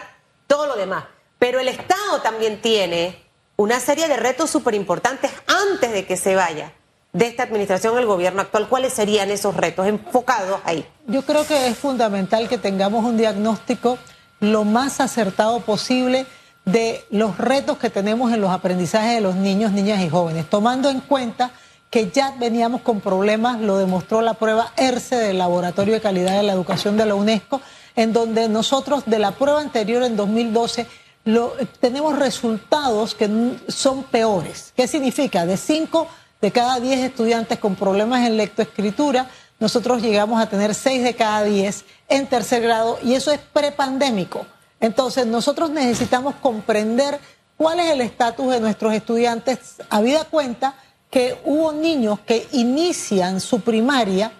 todo 0.46 0.66
lo 0.66 0.76
demás. 0.76 1.04
Pero 1.38 1.60
el 1.60 1.68
Estado 1.68 2.20
también 2.22 2.60
tiene 2.60 3.22
una 3.56 3.80
serie 3.80 4.08
de 4.08 4.16
retos 4.16 4.50
súper 4.50 4.74
importantes 4.74 5.30
antes 5.46 5.92
de 5.92 6.04
que 6.04 6.16
se 6.16 6.34
vaya 6.34 6.72
de 7.12 7.26
esta 7.26 7.42
administración 7.44 7.98
el 7.98 8.06
gobierno 8.06 8.40
actual. 8.40 8.68
¿Cuáles 8.68 8.92
serían 8.92 9.30
esos 9.30 9.56
retos 9.56 9.86
enfocados 9.86 10.60
ahí? 10.64 10.86
Yo 11.06 11.22
creo 11.22 11.46
que 11.46 11.68
es 11.68 11.78
fundamental 11.78 12.48
que 12.48 12.58
tengamos 12.58 13.04
un 13.04 13.16
diagnóstico 13.16 13.98
lo 14.40 14.64
más 14.64 15.00
acertado 15.00 15.60
posible 15.60 16.26
de 16.64 17.04
los 17.10 17.38
retos 17.38 17.78
que 17.78 17.90
tenemos 17.90 18.32
en 18.32 18.40
los 18.40 18.50
aprendizajes 18.50 19.14
de 19.14 19.20
los 19.20 19.34
niños, 19.34 19.72
niñas 19.72 20.00
y 20.02 20.08
jóvenes, 20.08 20.48
tomando 20.48 20.90
en 20.90 21.00
cuenta 21.00 21.50
que 21.90 22.10
ya 22.10 22.34
veníamos 22.38 22.80
con 22.80 23.00
problemas, 23.00 23.60
lo 23.60 23.76
demostró 23.76 24.22
la 24.22 24.34
prueba 24.34 24.72
ERCE 24.76 25.16
del 25.16 25.38
Laboratorio 25.38 25.94
de 25.94 26.00
Calidad 26.00 26.36
de 26.36 26.42
la 26.42 26.52
Educación 26.52 26.96
de 26.96 27.04
la 27.04 27.14
UNESCO, 27.14 27.60
en 27.96 28.12
donde 28.12 28.48
nosotros 28.48 29.04
de 29.06 29.18
la 29.18 29.32
prueba 29.32 29.60
anterior 29.60 30.02
en 30.02 30.16
2012 30.16 30.86
lo, 31.24 31.52
tenemos 31.80 32.18
resultados 32.18 33.14
que 33.14 33.28
son 33.68 34.04
peores. 34.04 34.72
¿Qué 34.74 34.88
significa? 34.88 35.44
De 35.44 35.56
5 35.56 36.08
de 36.40 36.50
cada 36.50 36.80
10 36.80 37.00
estudiantes 37.00 37.58
con 37.58 37.76
problemas 37.76 38.26
en 38.26 38.36
lectoescritura, 38.36 39.28
nosotros 39.60 40.02
llegamos 40.02 40.40
a 40.40 40.48
tener 40.48 40.74
6 40.74 41.04
de 41.04 41.14
cada 41.14 41.44
10 41.44 41.84
en 42.08 42.26
tercer 42.26 42.62
grado 42.62 42.98
y 43.02 43.14
eso 43.14 43.30
es 43.30 43.38
prepandémico. 43.38 44.46
Entonces, 44.82 45.26
nosotros 45.26 45.70
necesitamos 45.70 46.34
comprender 46.42 47.20
cuál 47.56 47.78
es 47.78 47.92
el 47.92 48.00
estatus 48.00 48.50
de 48.50 48.60
nuestros 48.60 48.92
estudiantes, 48.92 49.76
habida 49.88 50.24
cuenta 50.24 50.74
que 51.08 51.38
hubo 51.44 51.72
niños 51.72 52.18
que 52.26 52.48
inician 52.50 53.40
su 53.40 53.60
primaria 53.60 54.32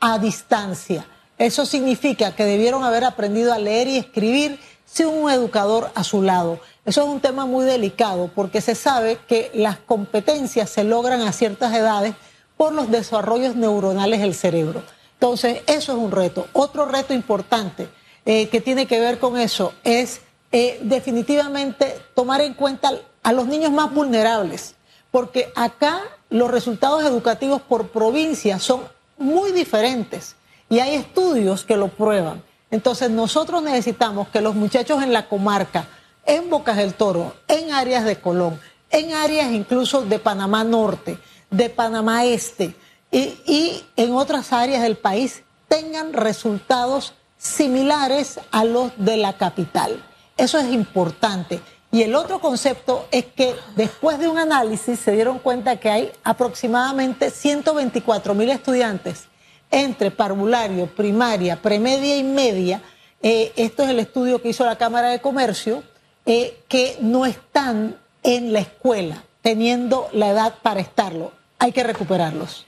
a 0.00 0.18
distancia. 0.18 1.06
Eso 1.38 1.64
significa 1.64 2.34
que 2.34 2.44
debieron 2.44 2.82
haber 2.82 3.04
aprendido 3.04 3.52
a 3.52 3.58
leer 3.58 3.86
y 3.86 3.96
escribir 3.96 4.58
sin 4.84 5.06
un 5.06 5.30
educador 5.30 5.92
a 5.94 6.02
su 6.02 6.22
lado. 6.22 6.58
Eso 6.84 7.02
es 7.02 7.08
un 7.08 7.20
tema 7.20 7.46
muy 7.46 7.64
delicado 7.64 8.28
porque 8.34 8.60
se 8.60 8.74
sabe 8.74 9.18
que 9.28 9.52
las 9.54 9.78
competencias 9.78 10.70
se 10.70 10.82
logran 10.82 11.20
a 11.22 11.30
ciertas 11.30 11.72
edades 11.72 12.16
por 12.56 12.72
los 12.72 12.90
desarrollos 12.90 13.54
neuronales 13.54 14.20
del 14.20 14.34
cerebro. 14.34 14.82
Entonces, 15.12 15.62
eso 15.68 15.92
es 15.92 15.98
un 15.98 16.10
reto. 16.10 16.48
Otro 16.52 16.84
reto 16.84 17.14
importante 17.14 17.88
eh, 18.26 18.48
que 18.48 18.60
tiene 18.60 18.86
que 18.86 19.00
ver 19.00 19.18
con 19.18 19.36
eso 19.36 19.74
es 19.84 20.20
eh, 20.50 20.78
definitivamente 20.82 21.96
tomar 22.14 22.40
en 22.40 22.54
cuenta 22.54 22.92
a 23.22 23.32
los 23.32 23.46
niños 23.46 23.72
más 23.72 23.92
vulnerables, 23.92 24.76
porque 25.10 25.52
acá 25.54 26.00
los 26.30 26.50
resultados 26.50 27.02
educativos 27.04 27.60
por 27.60 27.88
provincia 27.88 28.58
son 28.58 28.82
muy 29.18 29.52
diferentes 29.52 30.36
y 30.68 30.78
hay 30.78 30.94
estudios 30.94 31.64
que 31.64 31.76
lo 31.76 31.88
prueban. 31.88 32.42
Entonces 32.70 33.10
nosotros 33.10 33.62
necesitamos 33.62 34.28
que 34.28 34.40
los 34.40 34.54
muchachos 34.54 35.02
en 35.02 35.12
la 35.12 35.28
comarca, 35.28 35.86
en 36.24 36.48
Bocas 36.48 36.76
del 36.76 36.94
Toro, 36.94 37.34
en 37.46 37.72
áreas 37.72 38.04
de 38.04 38.20
Colón, 38.20 38.58
en 38.90 39.12
áreas 39.12 39.52
incluso 39.52 40.02
de 40.02 40.18
Panamá 40.18 40.64
Norte, 40.64 41.18
de 41.50 41.68
Panamá 41.68 42.24
Este 42.24 42.74
y, 43.10 43.36
y 43.46 43.84
en 43.96 44.14
otras 44.14 44.52
áreas 44.52 44.82
del 44.82 44.96
país 44.96 45.42
tengan 45.68 46.12
resultados 46.12 47.14
similares 47.44 48.40
a 48.50 48.64
los 48.64 48.92
de 48.96 49.18
la 49.18 49.34
capital. 49.34 50.02
Eso 50.36 50.58
es 50.58 50.72
importante. 50.72 51.60
Y 51.92 52.02
el 52.02 52.14
otro 52.14 52.40
concepto 52.40 53.06
es 53.12 53.26
que 53.26 53.54
después 53.76 54.18
de 54.18 54.28
un 54.28 54.38
análisis 54.38 54.98
se 54.98 55.12
dieron 55.12 55.38
cuenta 55.38 55.76
que 55.76 55.90
hay 55.90 56.12
aproximadamente 56.24 57.30
124 57.30 58.34
mil 58.34 58.50
estudiantes 58.50 59.28
entre 59.70 60.10
parvulario, 60.10 60.86
primaria, 60.86 61.60
premedia 61.60 62.16
y 62.16 62.24
media. 62.24 62.82
Eh, 63.22 63.52
esto 63.56 63.84
es 63.84 63.90
el 63.90 64.00
estudio 64.00 64.40
que 64.40 64.48
hizo 64.48 64.64
la 64.64 64.76
Cámara 64.76 65.10
de 65.10 65.20
Comercio, 65.20 65.84
eh, 66.26 66.58
que 66.68 66.96
no 67.00 67.26
están 67.26 67.96
en 68.22 68.52
la 68.52 68.60
escuela 68.60 69.22
teniendo 69.42 70.08
la 70.12 70.30
edad 70.30 70.54
para 70.62 70.80
estarlo. 70.80 71.32
Hay 71.58 71.72
que 71.72 71.82
recuperarlos. 71.82 72.66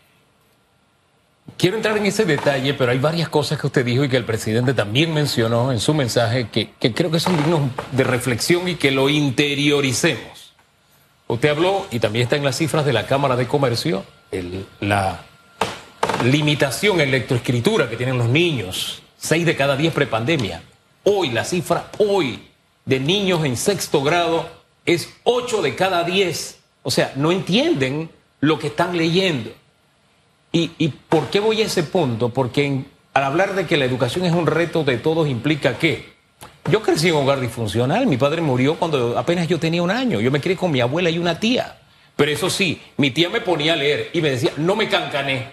Quiero 1.56 1.76
entrar 1.76 1.96
en 1.96 2.04
ese 2.04 2.24
detalle, 2.24 2.74
pero 2.74 2.90
hay 2.90 2.98
varias 2.98 3.28
cosas 3.28 3.58
que 3.58 3.66
usted 3.66 3.84
dijo 3.84 4.04
y 4.04 4.08
que 4.08 4.16
el 4.16 4.24
presidente 4.24 4.74
también 4.74 5.14
mencionó 5.14 5.72
en 5.72 5.80
su 5.80 5.94
mensaje 5.94 6.48
que, 6.50 6.72
creo 6.92 7.10
que 7.10 7.20
son 7.20 7.36
dignos 7.36 7.70
de 7.92 8.04
reflexión 8.04 8.68
y 8.68 8.74
que 8.74 8.90
lo 8.90 9.08
interioricemos. 9.08 10.54
Usted 11.28 11.48
habló, 11.48 11.86
y 11.90 11.98
también 11.98 12.24
está 12.24 12.36
en 12.36 12.44
las 12.44 12.56
cifras 12.56 12.84
de 12.84 12.92
la 12.92 13.06
Cámara 13.06 13.36
de 13.36 13.46
Comercio, 13.46 14.04
la 14.80 15.22
limitación 16.24 17.00
en 17.00 17.10
lectoescritura 17.10 17.88
que 17.88 17.96
tienen 17.96 18.18
los 18.18 18.28
niños, 18.28 19.02
6 19.18 19.46
de 19.46 19.56
cada 19.56 19.76
10 19.76 19.94
prepandemia. 19.94 20.62
Hoy 21.04 21.30
la 21.30 21.44
cifra, 21.44 21.90
hoy, 21.98 22.48
de 22.84 23.00
niños 23.00 23.44
en 23.44 23.56
sexto 23.56 24.02
grado 24.02 24.48
es 24.84 25.08
8 25.24 25.62
de 25.62 25.74
cada 25.74 26.04
10. 26.04 26.58
O 26.82 26.90
sea, 26.90 27.12
no 27.16 27.32
entienden 27.32 28.10
lo 28.40 28.58
que 28.58 28.68
están 28.68 28.96
leyendo. 28.96 29.50
¿Y, 30.58 30.88
por 30.88 31.26
qué 31.26 31.38
voy 31.38 31.60
a 31.60 31.66
ese 31.66 31.82
punto? 31.82 32.30
Porque 32.30 32.84
al 33.12 33.24
hablar 33.24 33.54
de 33.54 33.66
que 33.66 33.76
la 33.76 33.84
educación 33.84 34.24
es 34.24 34.32
un 34.32 34.46
reto 34.46 34.84
de 34.84 34.96
todos 34.96 35.28
implica 35.28 35.76
que 35.76 36.14
yo 36.70 36.82
crecí 36.82 37.08
en 37.08 37.16
un 37.16 37.24
hogar 37.24 37.40
disfuncional, 37.40 38.06
mi 38.06 38.16
padre 38.16 38.40
murió 38.40 38.76
cuando 38.76 39.18
apenas 39.18 39.48
yo 39.48 39.58
tenía 39.58 39.82
un 39.82 39.90
año, 39.90 40.18
yo 40.18 40.30
me 40.30 40.40
crié 40.40 40.56
con 40.56 40.70
mi 40.70 40.80
abuela 40.80 41.10
y 41.10 41.18
una 41.18 41.38
tía. 41.38 41.76
Pero 42.16 42.30
eso 42.32 42.48
sí, 42.48 42.80
mi 42.96 43.10
tía 43.10 43.28
me 43.28 43.42
ponía 43.42 43.74
a 43.74 43.76
leer 43.76 44.08
y 44.14 44.22
me 44.22 44.30
decía, 44.30 44.50
no 44.56 44.76
me 44.76 44.88
cancané. 44.88 45.50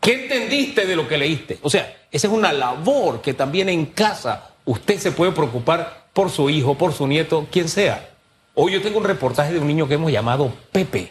¿Qué 0.00 0.24
entendiste 0.24 0.84
de 0.84 0.96
lo 0.96 1.08
que 1.08 1.16
leíste? 1.16 1.58
O 1.62 1.70
sea, 1.70 1.96
esa 2.10 2.26
es 2.26 2.32
una 2.32 2.52
labor 2.52 3.22
que 3.22 3.32
también 3.32 3.70
en 3.70 3.86
casa 3.86 4.50
usted 4.66 4.98
se 4.98 5.12
puede 5.12 5.32
preocupar 5.32 6.08
por 6.12 6.28
su 6.28 6.50
hijo, 6.50 6.76
por 6.76 6.92
su 6.92 7.06
nieto, 7.06 7.46
quien 7.50 7.70
sea. 7.70 8.10
Hoy 8.52 8.72
yo 8.72 8.82
tengo 8.82 8.98
un 8.98 9.04
reportaje 9.04 9.54
de 9.54 9.60
un 9.60 9.66
niño 9.66 9.88
que 9.88 9.94
hemos 9.94 10.12
llamado 10.12 10.52
Pepe, 10.72 11.10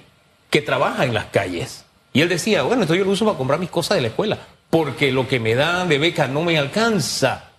que 0.51 0.61
trabaja 0.61 1.05
en 1.05 1.15
las 1.15 1.25
calles. 1.25 1.82
Y 2.13 2.21
él 2.21 2.29
decía, 2.29 2.61
bueno, 2.61 2.83
esto 2.83 2.95
yo 2.95 3.03
lo 3.03 3.11
uso 3.11 3.25
para 3.25 3.37
comprar 3.37 3.59
mis 3.59 3.71
cosas 3.71 3.95
de 3.95 4.01
la 4.01 4.07
escuela, 4.09 4.37
porque 4.69 5.11
lo 5.11 5.27
que 5.27 5.39
me 5.39 5.55
dan 5.55 5.89
de 5.89 5.97
beca 5.97 6.27
no 6.27 6.43
me 6.43 6.57
alcanza. 6.57 7.49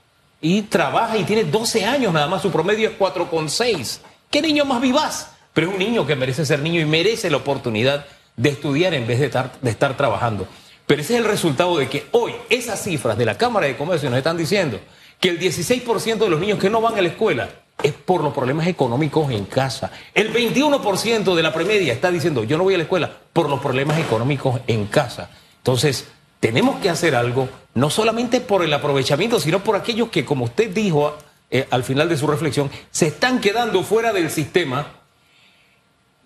Y 0.40 0.62
trabaja 0.62 1.18
y 1.18 1.24
tiene 1.24 1.44
12 1.44 1.84
años 1.84 2.12
nada 2.12 2.28
más, 2.28 2.42
su 2.42 2.52
promedio 2.52 2.88
es 2.88 2.98
4,6. 2.98 3.98
¿Qué 4.30 4.40
niño 4.40 4.64
más 4.64 4.80
vivaz? 4.80 5.32
Pero 5.52 5.68
es 5.68 5.72
un 5.72 5.78
niño 5.78 6.06
que 6.06 6.16
merece 6.16 6.46
ser 6.46 6.60
niño 6.60 6.80
y 6.80 6.84
merece 6.84 7.30
la 7.30 7.38
oportunidad 7.38 8.06
de 8.36 8.48
estudiar 8.48 8.94
en 8.94 9.06
vez 9.06 9.20
de 9.20 9.26
estar, 9.26 9.52
de 9.60 9.70
estar 9.70 9.96
trabajando. 9.96 10.46
Pero 10.86 11.00
ese 11.00 11.14
es 11.14 11.20
el 11.20 11.26
resultado 11.26 11.76
de 11.78 11.88
que 11.88 12.06
hoy 12.12 12.34
esas 12.50 12.82
cifras 12.82 13.16
de 13.16 13.24
la 13.24 13.38
Cámara 13.38 13.66
de 13.66 13.76
Comercio 13.76 14.10
nos 14.10 14.18
están 14.18 14.36
diciendo 14.36 14.78
que 15.20 15.28
el 15.28 15.38
16% 15.38 16.18
de 16.18 16.30
los 16.30 16.40
niños 16.40 16.58
que 16.58 16.70
no 16.70 16.80
van 16.80 16.98
a 16.98 17.02
la 17.02 17.08
escuela 17.08 17.48
es 17.82 17.92
por 17.92 18.22
los 18.22 18.32
problemas 18.32 18.66
económicos 18.66 19.30
en 19.30 19.44
casa. 19.44 19.90
El 20.14 20.32
21% 20.32 21.34
de 21.34 21.42
la 21.42 21.52
premedia 21.52 21.92
está 21.92 22.10
diciendo 22.10 22.44
yo 22.44 22.56
no 22.56 22.64
voy 22.64 22.74
a 22.74 22.78
la 22.78 22.84
escuela 22.84 23.10
por 23.32 23.48
los 23.48 23.60
problemas 23.60 23.98
económicos 23.98 24.60
en 24.66 24.86
casa. 24.86 25.30
Entonces, 25.58 26.08
tenemos 26.40 26.80
que 26.80 26.90
hacer 26.90 27.14
algo, 27.14 27.48
no 27.74 27.90
solamente 27.90 28.40
por 28.40 28.62
el 28.62 28.72
aprovechamiento, 28.72 29.40
sino 29.40 29.64
por 29.64 29.76
aquellos 29.76 30.10
que, 30.10 30.24
como 30.24 30.44
usted 30.44 30.70
dijo 30.70 31.16
eh, 31.50 31.66
al 31.70 31.84
final 31.84 32.08
de 32.08 32.16
su 32.16 32.26
reflexión, 32.26 32.70
se 32.90 33.06
están 33.06 33.40
quedando 33.40 33.82
fuera 33.82 34.12
del 34.12 34.30
sistema 34.30 34.88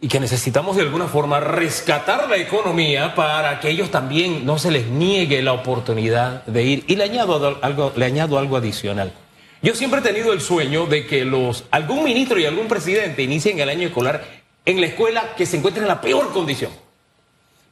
y 0.01 0.09
que 0.09 0.21
necesitamos 0.21 0.77
de 0.77 0.83
alguna 0.83 1.07
forma 1.07 1.41
rescatar 1.41 2.29
la 2.29 2.37
economía 2.37 3.15
para 3.15 3.59
que 3.59 3.71
ellos 3.71 3.91
también 3.91 4.47
no 4.47 4.59
se 4.59 4.71
les 4.71 4.87
niegue 4.87 5.43
la 5.43 5.53
oportunidad 5.53 6.45
de 6.47 6.63
ir. 6.63 6.85
Y 6.87 6.97
le 6.97 7.05
añado 7.05 7.59
algo, 7.63 7.93
le 7.97 8.05
añado 8.05 8.39
algo 8.39 8.57
adicional. 8.57 9.13
Yo 9.61 9.75
siempre 9.75 9.99
he 9.99 10.03
tenido 10.03 10.33
el 10.33 10.41
sueño 10.41 10.87
de 10.87 11.05
que 11.05 11.25
los, 11.25 11.65
algún 11.73 12.05
ministro 12.05 12.39
y 12.39 12.47
algún 12.47 12.69
presidente 12.69 13.23
inicien 13.23 13.59
el 13.59 13.69
año 13.69 13.89
escolar 13.89 14.25
en 14.65 14.81
la 14.81 14.87
escuela 14.87 15.35
que 15.37 15.47
se 15.47 15.57
encuentre 15.57 15.83
en 15.83 15.89
la 15.89 16.01
peor 16.01 16.33
condición. 16.33 16.71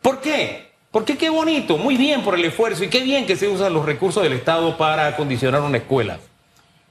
¿Por 0.03 0.21
qué? 0.21 0.73
Porque 0.91 1.17
qué 1.17 1.31
bonito, 1.31 1.79
muy 1.79 1.97
bien 1.97 2.23
por 2.23 2.35
el 2.35 2.45
esfuerzo 2.45 2.83
y 2.83 2.89
qué 2.89 3.03
bien 3.03 3.27
que 3.27 3.37
se 3.37 3.47
usan 3.47 3.73
los 3.73 3.85
recursos 3.85 4.23
del 4.23 4.33
Estado 4.33 4.77
para 4.77 5.07
acondicionar 5.07 5.61
una 5.61 5.77
escuela. 5.77 6.19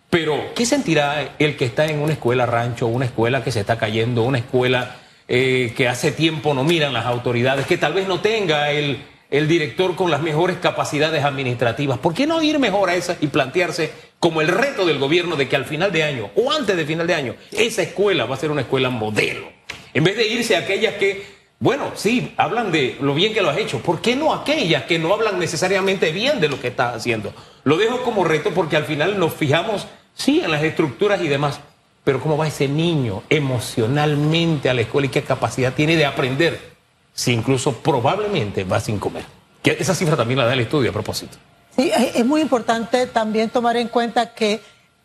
Pero, 0.10 0.54
¿qué 0.56 0.66
sentirá 0.66 1.36
el 1.40 1.58
que 1.58 1.66
está 1.66 1.88
en 1.88 2.00
una 2.00 2.14
escuela 2.14 2.46
rancho, 2.46 2.88
una 2.88 3.06
escuela 3.06 3.44
que 3.44 3.52
se 3.52 3.60
está 3.60 3.78
cayendo, 3.78 4.24
una 4.24 4.38
escuela 4.38 4.96
eh, 5.28 5.74
que 5.76 5.88
hace 5.88 6.12
tiempo 6.12 6.54
no 6.54 6.64
miran 6.64 6.94
las 6.94 7.06
autoridades, 7.06 7.66
que 7.66 7.78
tal 7.78 7.94
vez 7.94 8.08
no 8.08 8.22
tenga 8.22 8.72
el, 8.72 9.04
el 9.32 9.48
director 9.48 9.96
con 9.96 10.12
las 10.12 10.22
mejores 10.22 10.58
capacidades 10.58 11.24
administrativas? 11.24 11.98
¿Por 12.00 12.14
qué 12.14 12.28
no 12.28 12.42
ir 12.42 12.60
mejor 12.60 12.90
a 12.90 12.96
esa 12.96 13.18
y 13.22 13.28
plantearse 13.28 13.92
como 14.20 14.42
el 14.42 14.48
reto 14.48 14.86
del 14.86 15.00
gobierno 15.00 15.36
de 15.36 15.48
que 15.48 15.56
al 15.56 15.66
final 15.66 15.92
de 15.92 16.04
año 16.04 16.30
o 16.36 16.52
antes 16.52 16.76
de 16.76 16.86
final 16.86 17.08
de 17.08 17.16
año 17.16 17.36
esa 17.52 17.82
escuela 17.82 18.26
va 18.26 18.36
a 18.36 18.40
ser 18.40 18.52
una 18.52 18.62
escuela 18.62 18.90
modelo? 18.90 19.52
En 19.94 20.04
vez 20.04 20.18
de 20.18 20.28
irse 20.28 20.56
a 20.56 20.60
aquellas 20.60 20.96
que 20.96 21.36
bueno, 21.60 21.94
sí, 21.96 22.34
hablan 22.36 22.72
de 22.72 22.98
lo 23.00 23.16
bien 23.16 23.34
que 23.34 23.42
lo 23.42 23.50
has 23.50 23.58
hecho. 23.58 23.80
¿Por 23.80 24.02
qué 24.02 24.16
no 24.16 24.34
aquellas 24.34 24.84
que 24.84 25.00
no 25.00 25.14
hablan 25.14 25.40
necesariamente 25.40 26.12
bien 26.12 26.42
de 26.42 26.50
lo 26.50 26.60
que 26.60 26.68
estás 26.68 26.96
haciendo? 26.96 27.34
Lo 27.64 27.78
dejo 27.78 28.02
como 28.04 28.26
reto 28.26 28.52
porque 28.52 28.76
al 28.76 28.84
final 28.84 29.18
nos 29.18 29.34
fijamos, 29.34 29.88
sí, 30.14 30.42
en 30.44 30.52
las 30.52 30.64
estructuras 30.64 31.22
y 31.22 31.28
demás. 31.28 31.62
Pero 32.06 32.22
¿cómo 32.22 32.38
va 32.38 32.48
ese 32.48 32.68
niño 32.68 33.24
emocionalmente 33.30 34.70
a 34.70 34.76
la 34.76 34.82
escuela 34.82 35.08
y 35.08 35.10
qué 35.10 35.24
capacidad 35.24 35.74
tiene 35.74 35.98
de 35.98 36.06
aprender 36.06 36.76
si 37.14 37.34
incluso 37.34 37.74
probablemente 37.74 38.64
va 38.64 38.80
sin 38.80 39.00
comer? 39.00 39.26
Que 39.64 39.76
esa 39.80 39.96
cifra 39.96 40.16
también 40.16 40.38
la 40.38 40.46
da 40.46 40.54
el 40.54 40.60
estudio 40.60 40.92
a 40.92 40.94
propósito. 40.94 41.36
Sí, 41.76 41.92
es 41.92 42.24
muy 42.24 42.42
importante 42.42 43.08
también 43.08 43.50
tomar 43.50 43.76
en 43.76 43.88
cuenta 43.88 44.34
que 44.36 44.62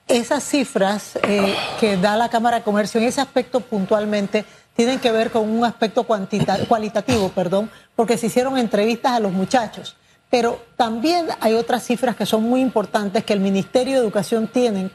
esas 0.07 0.45
cifras 0.45 1.19
eh, 1.23 1.55
que 1.81 1.97
da 1.97 2.17
la 2.19 2.29
Cámara 2.29 2.59
de 2.59 2.63
Comercio 2.63 3.01
en 3.01 3.07
ese 3.07 3.23
aspecto 3.23 3.61
puntualmente 3.61 4.45
tienen 4.77 4.99
que 4.99 5.11
ver 5.11 5.31
con 5.31 5.49
un 5.49 5.65
aspecto 5.65 6.05
cualitativo, 6.05 7.31
perdón, 7.31 7.71
porque 7.97 8.19
se 8.19 8.27
hicieron 8.27 8.59
entrevistas 8.59 9.13
a 9.13 9.21
los 9.21 9.33
muchachos. 9.33 9.97
Pero 10.29 10.63
también 10.77 11.29
hay 11.41 11.55
otras 11.55 11.83
cifras 11.83 12.15
que 12.15 12.27
son 12.27 12.43
muy 12.43 12.61
importantes 12.61 13.25
que 13.25 13.33
el 13.33 13.41
Ministerio 13.41 13.95
de 13.95 14.01
Educación 14.01 14.49
tiene 14.49 14.91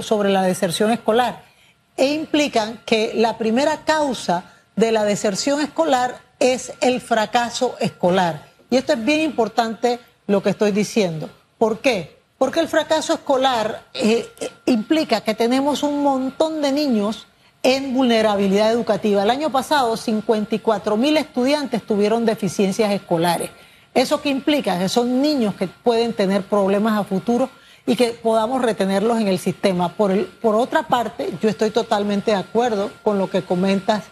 sobre 0.00 0.30
la 0.30 0.42
deserción 0.42 0.90
escolar 0.90 1.49
e 1.96 2.14
implican 2.14 2.80
que 2.86 3.12
la 3.14 3.38
primera 3.38 3.84
causa 3.84 4.44
de 4.76 4.92
la 4.92 5.04
deserción 5.04 5.60
escolar 5.60 6.20
es 6.38 6.72
el 6.80 7.00
fracaso 7.00 7.76
escolar. 7.80 8.46
Y 8.70 8.76
esto 8.76 8.94
es 8.94 9.04
bien 9.04 9.20
importante 9.20 10.00
lo 10.26 10.42
que 10.42 10.50
estoy 10.50 10.72
diciendo. 10.72 11.28
¿Por 11.58 11.80
qué? 11.80 12.18
Porque 12.38 12.60
el 12.60 12.68
fracaso 12.68 13.12
escolar 13.12 13.84
eh, 13.92 14.26
implica 14.64 15.20
que 15.20 15.34
tenemos 15.34 15.82
un 15.82 16.02
montón 16.02 16.62
de 16.62 16.72
niños 16.72 17.26
en 17.62 17.92
vulnerabilidad 17.92 18.72
educativa. 18.72 19.22
El 19.22 19.30
año 19.30 19.50
pasado 19.50 19.96
54 19.96 20.96
mil 20.96 21.16
estudiantes 21.18 21.86
tuvieron 21.86 22.24
deficiencias 22.24 22.90
escolares. 22.92 23.50
¿Eso 23.92 24.22
qué 24.22 24.30
implica? 24.30 24.78
Que 24.78 24.88
son 24.88 25.20
niños 25.20 25.54
que 25.54 25.66
pueden 25.66 26.14
tener 26.14 26.42
problemas 26.42 26.98
a 26.98 27.04
futuro 27.04 27.50
y 27.90 27.96
que 27.96 28.12
podamos 28.12 28.62
retenerlos 28.62 29.20
en 29.20 29.26
el 29.26 29.40
sistema. 29.40 29.88
Por, 29.88 30.24
por 30.36 30.54
otra 30.54 30.84
parte, 30.84 31.32
yo 31.42 31.48
estoy 31.48 31.70
totalmente 31.70 32.30
de 32.30 32.36
acuerdo 32.36 32.92
con 33.02 33.18
lo 33.18 33.28
que 33.28 33.42
comentas 33.42 34.04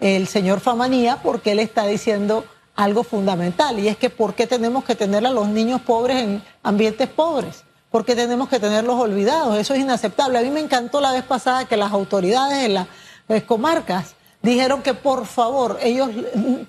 el 0.00 0.26
señor 0.26 0.60
Famanía, 0.60 1.20
porque 1.22 1.52
él 1.52 1.58
está 1.58 1.86
diciendo 1.86 2.46
algo 2.74 3.04
fundamental, 3.04 3.78
y 3.78 3.88
es 3.88 3.98
que 3.98 4.08
¿por 4.08 4.32
qué 4.32 4.46
tenemos 4.46 4.84
que 4.84 4.94
tener 4.94 5.26
a 5.26 5.30
los 5.30 5.48
niños 5.48 5.82
pobres 5.82 6.22
en 6.22 6.42
ambientes 6.62 7.10
pobres? 7.10 7.64
¿Por 7.90 8.06
qué 8.06 8.16
tenemos 8.16 8.48
que 8.48 8.58
tenerlos 8.58 8.98
olvidados? 8.98 9.58
Eso 9.58 9.74
es 9.74 9.80
inaceptable. 9.80 10.38
A 10.38 10.42
mí 10.42 10.48
me 10.48 10.60
encantó 10.60 11.02
la 11.02 11.12
vez 11.12 11.24
pasada 11.24 11.66
que 11.66 11.76
las 11.76 11.92
autoridades 11.92 12.62
de 12.62 12.70
las 12.70 12.86
eh, 13.28 13.42
comarcas 13.42 14.14
dijeron 14.42 14.82
que 14.82 14.94
por 14.94 15.26
favor 15.26 15.78
ellos 15.82 16.10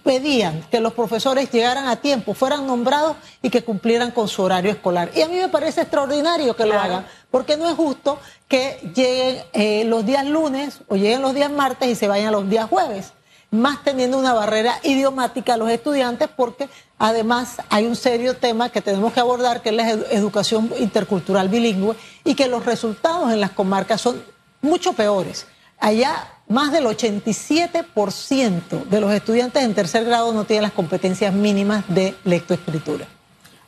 pedían 0.03 0.63
que 0.71 0.79
los 0.79 0.93
profesores 0.93 1.51
llegaran 1.51 1.87
a 1.87 1.97
tiempo, 1.97 2.33
fueran 2.33 2.65
nombrados 2.65 3.17
y 3.41 3.49
que 3.49 3.63
cumplieran 3.63 4.11
con 4.11 4.27
su 4.27 4.41
horario 4.41 4.71
escolar. 4.71 5.11
Y 5.15 5.21
a 5.21 5.27
mí 5.27 5.35
me 5.35 5.49
parece 5.49 5.81
extraordinario 5.81 6.55
que 6.55 6.65
lo 6.65 6.79
hagan, 6.79 7.05
porque 7.29 7.57
no 7.57 7.69
es 7.69 7.75
justo 7.75 8.19
que 8.47 8.79
lleguen 8.95 9.43
eh, 9.53 9.83
los 9.85 10.05
días 10.05 10.25
lunes 10.25 10.79
o 10.87 10.95
lleguen 10.95 11.21
los 11.21 11.33
días 11.33 11.51
martes 11.51 11.89
y 11.89 11.95
se 11.95 12.07
vayan 12.07 12.31
los 12.31 12.49
días 12.49 12.67
jueves. 12.69 13.13
más 13.49 13.81
teniendo 13.83 14.17
una 14.17 14.33
barrera 14.33 14.77
idiomática 14.83 15.53
a 15.53 15.57
los 15.57 15.69
estudiantes 15.69 16.27
porque 16.35 16.67
además 16.97 17.57
hay 17.69 17.85
un 17.85 17.95
serio 17.95 18.35
tema 18.35 18.69
que 18.69 18.81
tenemos 18.81 19.13
que 19.13 19.21
abordar 19.21 19.61
que 19.61 19.69
es 19.69 19.75
la 19.75 19.89
educación 19.89 20.69
intercultural 20.79 21.47
bilingüe 21.47 21.95
y 22.25 22.35
que 22.35 22.47
los 22.47 22.65
resultados 22.65 23.31
en 23.31 23.39
las 23.39 23.51
comarcas 23.51 24.01
son 24.01 24.21
mucho 24.61 24.93
peores. 24.93 25.47
Allá 25.79 26.27
más 26.49 26.71
del 26.71 26.85
87% 26.85 28.85
de 28.85 29.01
los 29.01 29.11
estudiantes 29.11 29.63
en 29.63 29.73
tercer 29.73 30.05
grado 30.05 30.33
no 30.33 30.45
tienen 30.45 30.63
las 30.63 30.71
competencias 30.71 31.33
mínimas 31.33 31.83
de 31.87 32.15
lectoescritura. 32.23 33.07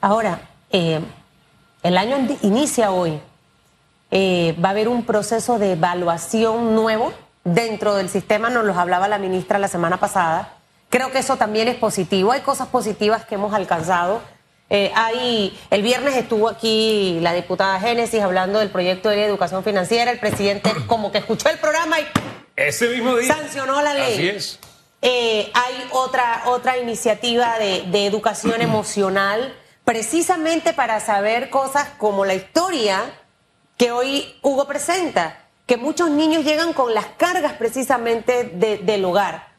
Ahora, 0.01 0.41
eh, 0.71 1.01
el 1.83 1.97
año 1.97 2.17
inicia 2.41 2.91
hoy. 2.91 3.19
Eh, 4.11 4.55
va 4.63 4.69
a 4.69 4.71
haber 4.71 4.87
un 4.87 5.03
proceso 5.03 5.59
de 5.59 5.73
evaluación 5.73 6.73
nuevo 6.73 7.13
dentro 7.43 7.95
del 7.95 8.09
sistema, 8.09 8.49
nos 8.49 8.65
los 8.65 8.75
hablaba 8.75 9.07
la 9.07 9.19
ministra 9.19 9.59
la 9.59 9.67
semana 9.67 9.97
pasada. 9.97 10.53
Creo 10.89 11.11
que 11.11 11.19
eso 11.19 11.37
también 11.37 11.67
es 11.67 11.75
positivo. 11.75 12.31
Hay 12.31 12.41
cosas 12.41 12.69
positivas 12.69 13.25
que 13.25 13.35
hemos 13.35 13.53
alcanzado. 13.53 14.21
Eh, 14.69 14.91
hay, 14.95 15.57
el 15.71 15.81
viernes 15.81 16.15
estuvo 16.15 16.47
aquí 16.47 17.19
la 17.21 17.33
diputada 17.33 17.79
Génesis 17.79 18.21
hablando 18.21 18.59
del 18.59 18.69
proyecto 18.69 19.09
de 19.09 19.25
educación 19.25 19.63
financiera. 19.63 20.11
El 20.11 20.19
presidente 20.19 20.71
como 20.87 21.11
que 21.11 21.17
escuchó 21.19 21.49
el 21.49 21.57
programa 21.57 21.99
y 21.99 22.07
ese 22.55 22.89
mismo 22.89 23.15
día 23.15 23.33
sancionó 23.33 23.81
la 23.81 23.93
ley. 23.93 24.13
Así 24.13 24.27
es. 24.29 24.59
Eh, 25.01 25.49
hay 25.53 25.87
otra, 25.91 26.43
otra 26.47 26.77
iniciativa 26.77 27.57
de, 27.57 27.85
de 27.87 28.05
educación 28.05 28.61
emocional, 28.61 29.55
precisamente 29.85 30.73
para 30.73 30.99
saber 30.99 31.49
cosas 31.49 31.89
como 31.97 32.25
la 32.25 32.35
historia 32.35 33.01
que 33.77 33.91
hoy 33.91 34.35
Hugo 34.41 34.67
presenta 34.67 35.37
que 35.65 35.77
muchos 35.77 36.09
niños 36.09 36.43
llegan 36.43 36.73
con 36.73 36.93
las 36.93 37.05
cargas 37.05 37.53
precisamente 37.53 38.43
del 38.43 39.05
hogar. 39.05 39.49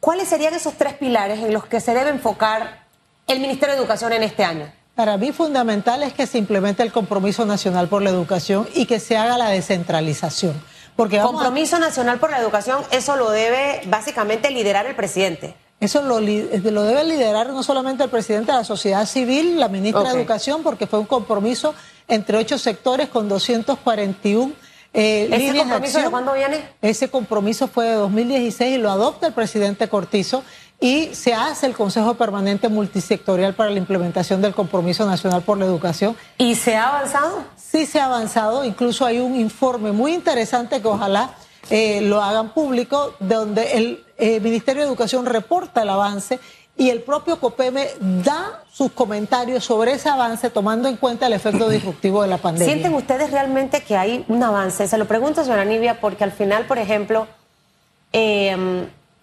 ¿Cuáles 0.00 0.28
serían 0.28 0.54
esos 0.54 0.74
tres 0.74 0.94
pilares 0.94 1.40
en 1.40 1.52
los 1.52 1.66
que 1.66 1.80
se 1.80 1.94
debe 1.94 2.10
enfocar 2.10 2.87
el 3.28 3.40
Ministerio 3.40 3.74
de 3.74 3.80
Educación 3.80 4.12
en 4.12 4.22
este 4.24 4.42
año? 4.42 4.72
Para 4.94 5.16
mí 5.16 5.30
fundamental 5.30 6.02
es 6.02 6.12
que 6.12 6.26
se 6.26 6.38
implemente 6.38 6.82
el 6.82 6.90
compromiso 6.90 7.46
nacional 7.46 7.86
por 7.86 8.02
la 8.02 8.10
educación 8.10 8.68
y 8.74 8.86
que 8.86 8.98
se 8.98 9.16
haga 9.16 9.38
la 9.38 9.50
descentralización. 9.50 10.60
Porque 10.96 11.20
compromiso 11.20 11.78
nacional 11.78 12.18
por 12.18 12.30
la 12.30 12.40
educación, 12.40 12.82
eso 12.90 13.14
lo 13.14 13.30
debe 13.30 13.82
básicamente 13.86 14.50
liderar 14.50 14.86
el 14.86 14.96
presidente. 14.96 15.54
Eso 15.78 16.02
lo, 16.02 16.18
lo, 16.18 16.82
debe 16.82 17.04
liderar 17.04 17.50
no 17.50 17.62
solamente 17.62 18.02
el 18.02 18.10
presidente 18.10 18.50
de 18.50 18.58
la 18.58 18.64
sociedad 18.64 19.06
civil, 19.06 19.60
la 19.60 19.68
ministra 19.68 20.02
de 20.12 20.18
Educación, 20.18 20.64
porque 20.64 20.88
fue 20.88 20.98
un 20.98 21.06
compromiso 21.06 21.72
entre 22.08 22.36
ocho 22.36 22.58
sectores 22.58 23.08
con 23.08 23.28
241 23.28 24.52
eh, 24.94 25.28
¿Ese 25.30 25.58
compromiso 25.58 26.00
de, 26.00 26.10
cuándo 26.10 26.32
viene? 26.32 26.60
Ese 26.80 27.08
compromiso 27.08 27.68
fue 27.68 27.86
de 27.86 27.94
2016 27.94 28.76
y 28.76 28.78
lo 28.78 28.90
adopta 28.90 29.26
el 29.26 29.34
presidente 29.34 29.88
Cortizo 29.88 30.42
y 30.80 31.14
se 31.14 31.34
hace 31.34 31.66
el 31.66 31.74
Consejo 31.74 32.14
Permanente 32.14 32.68
Multisectorial 32.68 33.54
para 33.54 33.70
la 33.70 33.78
implementación 33.78 34.40
del 34.40 34.54
Compromiso 34.54 35.06
Nacional 35.06 35.42
por 35.42 35.58
la 35.58 35.64
Educación. 35.64 36.16
¿Y 36.38 36.54
se 36.54 36.76
ha 36.76 36.88
avanzado? 36.88 37.44
Sí, 37.56 37.84
se 37.84 38.00
ha 38.00 38.06
avanzado. 38.06 38.64
Incluso 38.64 39.04
hay 39.04 39.18
un 39.18 39.34
informe 39.34 39.92
muy 39.92 40.14
interesante 40.14 40.80
que 40.80 40.88
ojalá 40.88 41.30
eh, 41.70 42.00
lo 42.02 42.22
hagan 42.22 42.50
público, 42.50 43.14
donde 43.18 43.76
el 43.76 44.04
eh, 44.18 44.40
Ministerio 44.40 44.82
de 44.82 44.88
Educación 44.88 45.26
reporta 45.26 45.82
el 45.82 45.88
avance 45.88 46.38
y 46.76 46.90
el 46.90 47.02
propio 47.02 47.40
COPEME 47.40 47.88
da 48.00 48.62
sus 48.72 48.92
comentarios 48.92 49.64
sobre 49.64 49.92
ese 49.92 50.08
avance 50.08 50.48
tomando 50.48 50.88
en 50.88 50.96
cuenta 50.96 51.26
el 51.26 51.32
efecto 51.32 51.68
disruptivo 51.68 52.22
de 52.22 52.28
la 52.28 52.38
pandemia. 52.38 52.72
¿Sienten 52.72 52.94
ustedes 52.94 53.32
realmente 53.32 53.82
que 53.82 53.96
hay 53.96 54.24
un 54.28 54.40
avance? 54.44 54.86
Se 54.86 54.96
lo 54.96 55.06
pregunto, 55.06 55.42
señora 55.42 55.64
Nivia, 55.64 56.00
porque 56.00 56.22
al 56.22 56.30
final, 56.30 56.66
por 56.66 56.78
ejemplo, 56.78 57.26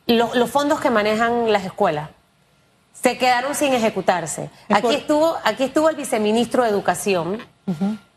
los 0.07 0.49
fondos 0.49 0.79
que 0.79 0.89
manejan 0.89 1.51
las 1.51 1.65
escuelas 1.65 2.09
se 3.01 3.17
quedaron 3.17 3.53
sin 3.55 3.73
ejecutarse. 3.73 4.49
Aquí 4.69 4.95
estuvo, 4.95 5.35
aquí 5.43 5.63
estuvo 5.65 5.89
el 5.89 5.95
viceministro 5.95 6.63
de 6.63 6.69
Educación 6.69 7.39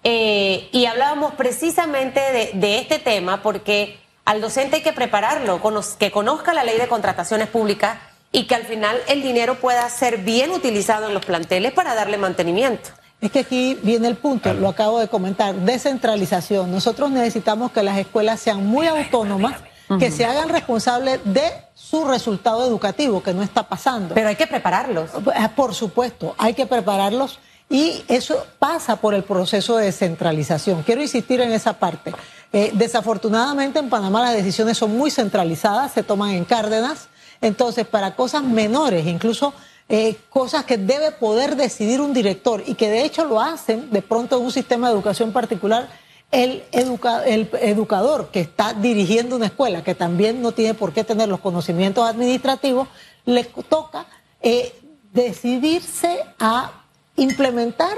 eh, 0.04 0.68
y 0.72 0.86
hablábamos 0.86 1.34
precisamente 1.34 2.20
de, 2.20 2.50
de 2.54 2.78
este 2.78 2.98
tema 2.98 3.42
porque 3.42 3.98
al 4.24 4.40
docente 4.40 4.76
hay 4.76 4.82
que 4.82 4.92
prepararlo, 4.92 5.60
que 5.98 6.10
conozca 6.10 6.52
la 6.52 6.62
ley 6.62 6.78
de 6.78 6.86
contrataciones 6.86 7.48
públicas 7.48 7.98
y 8.30 8.44
que 8.46 8.54
al 8.54 8.64
final 8.64 8.96
el 9.08 9.22
dinero 9.22 9.56
pueda 9.56 9.88
ser 9.88 10.18
bien 10.18 10.50
utilizado 10.52 11.08
en 11.08 11.14
los 11.14 11.24
planteles 11.24 11.72
para 11.72 11.94
darle 11.94 12.18
mantenimiento. 12.18 12.90
Es 13.20 13.32
que 13.32 13.40
aquí 13.40 13.78
viene 13.82 14.06
el 14.06 14.16
punto, 14.16 14.54
lo 14.54 14.68
acabo 14.68 15.00
de 15.00 15.08
comentar, 15.08 15.54
descentralización. 15.54 16.70
Nosotros 16.70 17.10
necesitamos 17.10 17.72
que 17.72 17.82
las 17.82 17.98
escuelas 17.98 18.38
sean 18.38 18.64
muy 18.64 18.86
autónomas, 18.86 19.56
que 19.98 20.10
se 20.10 20.24
hagan 20.24 20.48
responsables 20.48 21.20
de 21.24 21.50
su 21.74 22.04
resultado 22.04 22.66
educativo, 22.66 23.22
que 23.22 23.32
no 23.32 23.42
está 23.42 23.62
pasando. 23.62 24.14
Pero 24.14 24.28
hay 24.28 24.36
que 24.36 24.46
prepararlos. 24.46 25.10
Eh, 25.14 25.48
por 25.56 25.74
supuesto, 25.74 26.34
hay 26.36 26.54
que 26.54 26.66
prepararlos 26.66 27.38
y 27.70 28.02
eso 28.08 28.46
pasa 28.58 28.96
por 28.96 29.14
el 29.14 29.24
proceso 29.24 29.76
de 29.76 29.86
descentralización. 29.86 30.82
Quiero 30.82 31.02
insistir 31.02 31.40
en 31.40 31.52
esa 31.52 31.74
parte. 31.74 32.12
Eh, 32.52 32.70
desafortunadamente 32.74 33.78
en 33.78 33.90
Panamá 33.90 34.22
las 34.22 34.34
decisiones 34.34 34.78
son 34.78 34.96
muy 34.96 35.10
centralizadas, 35.10 35.92
se 35.92 36.02
toman 36.02 36.30
en 36.30 36.44
Cárdenas, 36.44 37.08
entonces 37.42 37.86
para 37.86 38.14
cosas 38.14 38.42
menores, 38.42 39.06
incluso 39.06 39.52
eh, 39.90 40.16
cosas 40.30 40.64
que 40.64 40.78
debe 40.78 41.12
poder 41.12 41.56
decidir 41.56 42.00
un 42.00 42.14
director 42.14 42.62
y 42.66 42.74
que 42.74 42.90
de 42.90 43.04
hecho 43.04 43.24
lo 43.24 43.40
hacen 43.40 43.90
de 43.90 44.02
pronto 44.02 44.38
en 44.38 44.44
un 44.44 44.52
sistema 44.52 44.88
de 44.88 44.94
educación 44.94 45.32
particular, 45.32 45.88
el, 46.30 46.64
el 46.72 47.48
educador 47.60 48.30
que 48.30 48.40
está 48.40 48.74
dirigiendo 48.74 49.36
una 49.36 49.46
escuela, 49.46 49.82
que 49.82 49.94
también 49.94 50.42
no 50.42 50.52
tiene 50.52 50.74
por 50.74 50.92
qué 50.92 51.04
tener 51.04 51.28
los 51.28 51.40
conocimientos 51.40 52.06
administrativos, 52.06 52.88
le 53.24 53.44
toca 53.44 54.06
eh, 54.40 54.74
decidirse 55.12 56.24
a 56.38 56.84
implementar, 57.16 57.96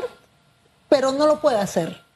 pero 0.88 1.12
no 1.12 1.26
lo 1.26 1.40
puede 1.40 1.58
hacer 1.58 2.10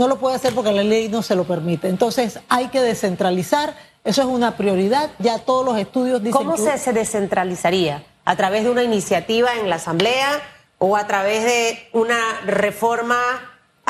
no 0.00 0.08
lo 0.08 0.18
puede 0.18 0.36
hacer 0.36 0.54
porque 0.54 0.72
la 0.72 0.82
ley 0.82 1.08
no 1.08 1.22
se 1.22 1.36
lo 1.36 1.44
permite. 1.44 1.88
Entonces 1.88 2.40
hay 2.48 2.68
que 2.68 2.80
descentralizar, 2.80 3.76
eso 4.02 4.22
es 4.22 4.28
una 4.28 4.56
prioridad, 4.56 5.10
ya 5.18 5.38
todos 5.38 5.64
los 5.64 5.78
estudios 5.78 6.22
dicen 6.22 6.32
¿Cómo 6.32 6.56
se, 6.56 6.92
descentralizaría? 6.92 8.04
¿A 8.24 8.34
través 8.34 8.64
de 8.64 8.70
una 8.70 8.82
iniciativa 8.82 9.54
en 9.56 9.68
la 9.68 9.76
Asamblea 9.76 10.40
o 10.78 10.96
a 10.96 11.06
través 11.06 11.44
de 11.44 11.88
una 11.92 12.18
reforma 12.46 13.18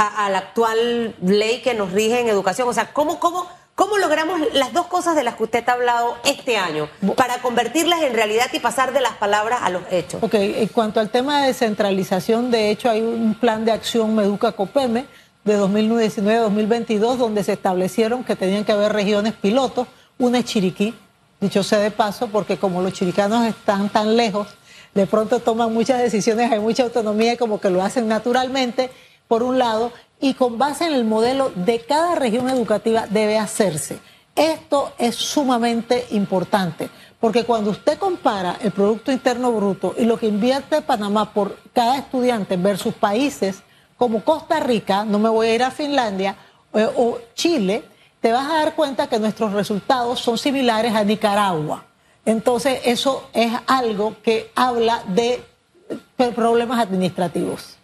a, 0.01 0.31
la 0.31 0.39
actual 0.39 1.15
ley 1.23 1.61
que 1.63 1.75
nos 1.75 1.93
rige 1.93 2.21
en 2.21 2.29
educación? 2.29 2.69
O 2.69 2.73
sea, 2.73 2.93
¿cómo, 2.93 3.21
cómo, 3.21 3.47
¿Cómo 3.75 3.97
logramos 3.97 4.41
las 4.53 4.73
dos 4.73 4.87
cosas 4.87 5.17
de 5.17 5.25
las 5.25 5.37
que 5.37 5.45
usted 5.45 5.67
ha 5.67 5.73
hablado 5.73 6.17
este 6.25 6.59
año 6.59 6.91
para 7.17 7.41
convertirlas 7.41 8.03
en 8.03 8.13
realidad 8.13 8.47
y 8.53 8.59
pasar 8.59 8.93
de 8.93 9.01
las 9.01 9.13
palabras 9.15 9.61
a 9.63 9.71
los 9.71 9.83
hechos? 9.91 10.23
Ok, 10.23 10.35
en 10.35 10.69
cuanto 10.69 11.01
al 11.01 11.09
tema 11.09 11.41
de 11.41 11.47
descentralización, 11.47 12.51
de 12.51 12.71
hecho 12.71 12.91
hay 12.91 13.01
un 13.01 13.35
plan 13.35 13.65
de 13.65 13.73
acción 13.73 14.15
Meduca 14.15 14.53
Copeme 14.53 15.07
de 15.45 15.59
2019-2022, 15.59 17.17
donde 17.17 17.43
se 17.43 17.55
establecieron 17.55 18.23
que 18.23 18.37
tenían 18.37 18.65
que 18.65 18.73
haber 18.73 18.93
regiones 18.93 19.33
pilotos, 19.33 19.89
una 20.19 20.41
es 20.41 20.45
Chiriquí, 20.45 20.95
dicho 21.41 21.63
sea 21.63 21.79
de 21.79 21.91
paso, 21.91 22.29
porque 22.29 22.59
como 22.59 22.83
los 22.83 22.93
chiricanos 22.93 23.47
están 23.47 23.89
tan 23.89 24.15
lejos, 24.15 24.49
de 24.95 25.07
pronto 25.07 25.39
toman 25.41 25.73
muchas 25.73 26.01
decisiones, 26.01 26.53
hay 26.53 26.61
mucha 26.61 26.83
autonomía 26.83 27.33
y 27.33 27.37
como 27.39 27.61
que 27.61 27.71
lo 27.71 27.83
hacen 27.83 28.09
naturalmente, 28.09 28.91
por 29.31 29.45
un 29.45 29.61
lado, 29.61 29.93
y 30.21 30.35
con 30.35 30.59
base 30.59 30.87
en 30.87 30.93
el 30.93 31.05
modelo 31.05 31.53
de 31.55 31.79
cada 31.83 32.17
región 32.17 32.51
educativa 32.51 33.07
debe 33.09 33.39
hacerse. 33.39 34.01
Esto 34.35 34.93
es 34.99 35.15
sumamente 35.15 36.05
importante, 36.11 36.91
porque 37.21 37.45
cuando 37.45 37.71
usted 37.71 37.97
compara 37.97 38.57
el 38.61 38.73
Producto 38.73 39.13
Interno 39.13 39.53
Bruto 39.53 39.95
y 39.97 40.05
lo 40.05 40.19
que 40.19 40.27
invierte 40.27 40.83
Panamá 40.83 41.33
por 41.33 41.57
cada 41.73 41.97
estudiante 41.97 42.57
versus 42.57 42.93
países 42.93 43.63
como 43.97 44.25
Costa 44.25 44.59
Rica, 44.59 45.05
no 45.05 45.21
me 45.21 45.29
voy 45.29 45.47
a 45.47 45.55
ir 45.55 45.63
a 45.63 45.71
Finlandia, 45.71 46.35
eh, 46.75 46.89
o 46.97 47.19
Chile, 47.35 47.85
te 48.21 48.33
vas 48.33 48.51
a 48.51 48.55
dar 48.55 48.75
cuenta 48.75 49.09
que 49.09 49.21
nuestros 49.21 49.53
resultados 49.53 50.19
son 50.19 50.39
similares 50.39 50.93
a 50.93 51.05
Nicaragua. 51.05 51.85
Entonces, 52.25 52.81
eso 52.85 53.31
es 53.33 53.53
algo 53.69 54.17
que 54.25 54.51
habla 54.57 55.05
de 55.07 55.41
problemas 56.35 56.81
administrativos. 56.81 57.77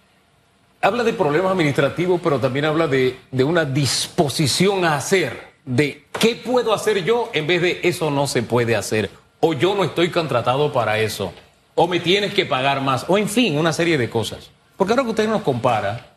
Habla 0.81 1.05
de 1.05 1.13
problemas 1.13 1.53
administrativos, 1.53 2.21
pero 2.23 2.39
también 2.39 2.67
habla 2.67 2.87
de, 2.87 3.19
de, 3.31 3.45
una 3.45 3.65
disposición 3.65 4.85
a 4.85 4.97
hacer, 4.97 5.55
de 5.65 6.05
qué 6.19 6.37
puedo 6.37 6.73
hacer 6.73 7.05
yo 7.05 7.31
en 7.33 7.47
vez 7.47 7.63
de 7.63 7.81
eso 7.83 8.11
no 8.11 8.27
se 8.27 8.43
puede 8.43 8.77
hacer, 8.77 9.11
o 9.41 9.55
yo 9.55 9.75
no 9.75 9.85
estoy 9.85 10.11
contratado 10.11 10.73
para 10.73 10.99
eso, 10.99 11.33
o 11.75 11.87
me 11.87 12.01
tienes 12.01 12.35
que 12.35 12.47
pagar 12.47 12.81
más, 12.83 13.05
o 13.09 13.19
en 13.19 13.29
fin, 13.29 13.59
una 13.59 13.73
serie 13.73 13.99
de 13.99 14.11
cosas. 14.11 14.51
Porque 14.77 14.93
ahora 14.93 15.05
que 15.05 15.11
usted 15.11 15.29
nos 15.29 15.43
compara, 15.43 16.17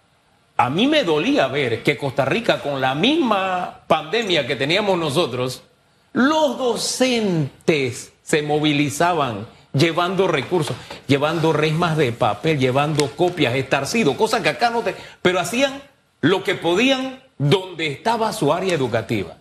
a 0.58 0.70
mí 0.70 0.88
me 0.88 1.06
dolía 1.06 1.48
ver 1.48 1.84
que 1.84 1.98
Costa 1.98 2.26
Rica, 2.26 2.62
con 2.62 2.82
la 2.82 2.94
misma 2.94 3.80
pandemia 3.88 4.46
que 4.46 4.58
teníamos 4.58 5.00
nosotros, 5.00 5.64
los 6.12 6.58
docentes 6.58 8.12
se 8.24 8.42
movilizaban 8.42 9.48
llevando 9.74 10.28
recursos, 10.28 10.76
llevando 11.08 11.54
resmas 11.54 11.98
de 11.98 12.12
papel, 12.12 12.60
llevando 12.60 13.12
copias, 13.12 13.56
estarcido, 13.56 14.18
cosas 14.18 14.42
que 14.42 14.50
acá 14.50 14.70
no 14.70 14.82
te... 14.82 14.96
Pero 15.22 15.40
hacían 15.40 15.82
lo 16.22 16.44
que 16.44 16.56
podían 16.56 17.22
donde 17.38 17.88
estaba 17.88 18.34
su 18.34 18.54
área 18.54 18.74
educativa. 18.74 19.38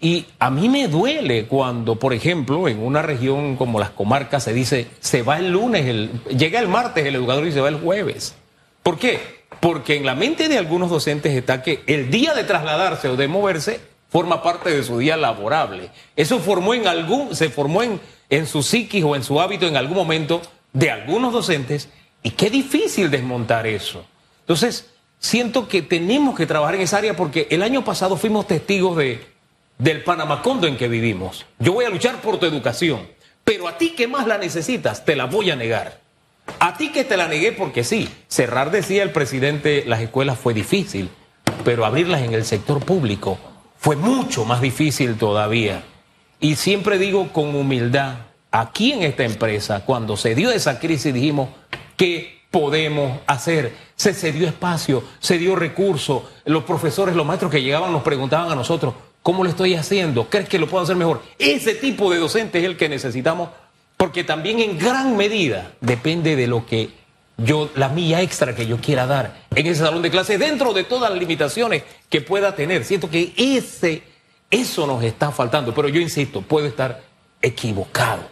Y 0.00 0.26
a 0.40 0.50
mí 0.50 0.68
me 0.68 0.88
duele 0.88 1.46
cuando, 1.46 1.96
por 1.96 2.12
ejemplo, 2.12 2.66
en 2.66 2.80
una 2.80 3.02
región 3.02 3.56
como 3.56 3.78
las 3.78 3.90
comarcas 3.90 4.42
se 4.42 4.52
dice, 4.52 4.88
se 4.98 5.22
va 5.22 5.38
el 5.38 5.52
lunes, 5.52 6.10
llega 6.36 6.58
el 6.58 6.66
martes 6.66 7.06
el 7.06 7.14
educador 7.14 7.46
y 7.46 7.52
se 7.52 7.60
va 7.60 7.68
el 7.68 7.80
jueves. 7.80 8.34
¿Por 8.82 8.98
qué? 8.98 9.42
Porque 9.60 9.94
en 9.96 10.04
la 10.04 10.16
mente 10.16 10.48
de 10.48 10.58
algunos 10.58 10.90
docentes 10.90 11.32
está 11.34 11.62
que 11.62 11.84
el 11.86 12.10
día 12.10 12.34
de 12.34 12.42
trasladarse 12.42 13.08
o 13.08 13.16
de 13.16 13.28
moverse 13.28 13.80
forma 14.08 14.42
parte 14.42 14.70
de 14.70 14.82
su 14.82 14.98
día 14.98 15.16
laborable. 15.16 15.90
Eso 16.16 16.40
formó 16.40 16.74
en 16.74 16.88
algún, 16.88 17.36
se 17.36 17.48
formó 17.48 17.84
en, 17.84 18.00
en 18.32 18.46
su 18.46 18.62
psiquis 18.62 19.04
o 19.04 19.14
en 19.14 19.22
su 19.22 19.40
hábito 19.40 19.66
en 19.66 19.76
algún 19.76 19.96
momento 19.96 20.40
de 20.72 20.90
algunos 20.90 21.32
docentes 21.32 21.90
y 22.22 22.30
qué 22.30 22.48
difícil 22.48 23.10
desmontar 23.10 23.66
eso. 23.66 24.06
Entonces, 24.40 24.90
siento 25.18 25.68
que 25.68 25.82
tenemos 25.82 26.34
que 26.34 26.46
trabajar 26.46 26.76
en 26.76 26.80
esa 26.80 26.96
área 26.96 27.14
porque 27.14 27.46
el 27.50 27.62
año 27.62 27.84
pasado 27.84 28.16
fuimos 28.16 28.46
testigos 28.46 28.96
de 28.96 29.32
del 29.82 30.04
Panamacondo 30.04 30.66
en 30.66 30.76
que 30.76 30.88
vivimos. 30.88 31.44
Yo 31.58 31.72
voy 31.72 31.84
a 31.84 31.90
luchar 31.90 32.20
por 32.20 32.38
tu 32.38 32.46
educación, 32.46 33.08
pero 33.42 33.66
a 33.66 33.78
ti 33.78 33.90
que 33.90 34.06
más 34.06 34.28
la 34.28 34.38
necesitas, 34.38 35.04
te 35.04 35.16
la 35.16 35.24
voy 35.26 35.50
a 35.50 35.56
negar. 35.56 36.00
A 36.60 36.76
ti 36.76 36.92
que 36.92 37.04
te 37.04 37.16
la 37.16 37.26
negué 37.26 37.52
porque 37.52 37.82
sí, 37.82 38.08
cerrar, 38.28 38.70
decía 38.70 39.02
el 39.02 39.10
presidente, 39.10 39.82
las 39.86 40.00
escuelas 40.00 40.38
fue 40.38 40.54
difícil, 40.54 41.10
pero 41.64 41.84
abrirlas 41.84 42.22
en 42.22 42.32
el 42.32 42.44
sector 42.44 42.84
público 42.84 43.38
fue 43.76 43.96
mucho 43.96 44.44
más 44.44 44.60
difícil 44.60 45.16
todavía. 45.16 45.82
Y 46.42 46.56
siempre 46.56 46.98
digo 46.98 47.32
con 47.32 47.54
humildad, 47.54 48.16
aquí 48.50 48.92
en 48.92 49.02
esta 49.02 49.24
empresa, 49.24 49.84
cuando 49.86 50.18
se 50.18 50.34
dio 50.34 50.50
esa 50.50 50.78
crisis, 50.78 51.14
dijimos, 51.14 51.48
¿qué 51.96 52.42
podemos 52.50 53.20
hacer? 53.26 53.72
Se 53.96 54.12
cedió 54.12 54.46
espacio, 54.46 55.02
se 55.20 55.38
dio 55.38 55.56
recursos, 55.56 56.24
los 56.44 56.64
profesores, 56.64 57.16
los 57.16 57.24
maestros 57.24 57.50
que 57.50 57.62
llegaban 57.62 57.92
nos 57.92 58.02
preguntaban 58.02 58.52
a 58.52 58.54
nosotros, 58.54 58.92
¿Cómo 59.22 59.44
lo 59.44 59.50
estoy 59.50 59.74
haciendo? 59.74 60.28
¿Crees 60.28 60.48
que 60.48 60.58
lo 60.58 60.68
puedo 60.68 60.82
hacer 60.82 60.96
mejor? 60.96 61.22
Ese 61.38 61.76
tipo 61.76 62.10
de 62.10 62.18
docente 62.18 62.58
es 62.58 62.64
el 62.64 62.76
que 62.76 62.88
necesitamos, 62.88 63.50
porque 63.96 64.24
también 64.24 64.58
en 64.58 64.76
gran 64.78 65.16
medida 65.16 65.72
depende 65.80 66.34
de 66.34 66.48
lo 66.48 66.66
que 66.66 66.90
yo, 67.36 67.70
la 67.76 67.88
milla 67.88 68.20
extra 68.20 68.54
que 68.54 68.66
yo 68.66 68.78
quiera 68.78 69.06
dar 69.06 69.46
en 69.54 69.66
ese 69.66 69.84
salón 69.84 70.02
de 70.02 70.10
clases, 70.10 70.40
dentro 70.40 70.72
de 70.72 70.82
todas 70.82 71.10
las 71.10 71.20
limitaciones 71.20 71.84
que 72.08 72.20
pueda 72.20 72.56
tener. 72.56 72.84
Siento 72.84 73.08
que 73.08 73.32
ese, 73.36 74.02
eso 74.52 74.86
nos 74.86 75.02
está 75.02 75.32
faltando, 75.32 75.74
pero 75.74 75.88
yo 75.88 75.98
insisto, 75.98 76.42
puedo 76.42 76.66
estar 76.66 77.00
equivocado. 77.40 78.22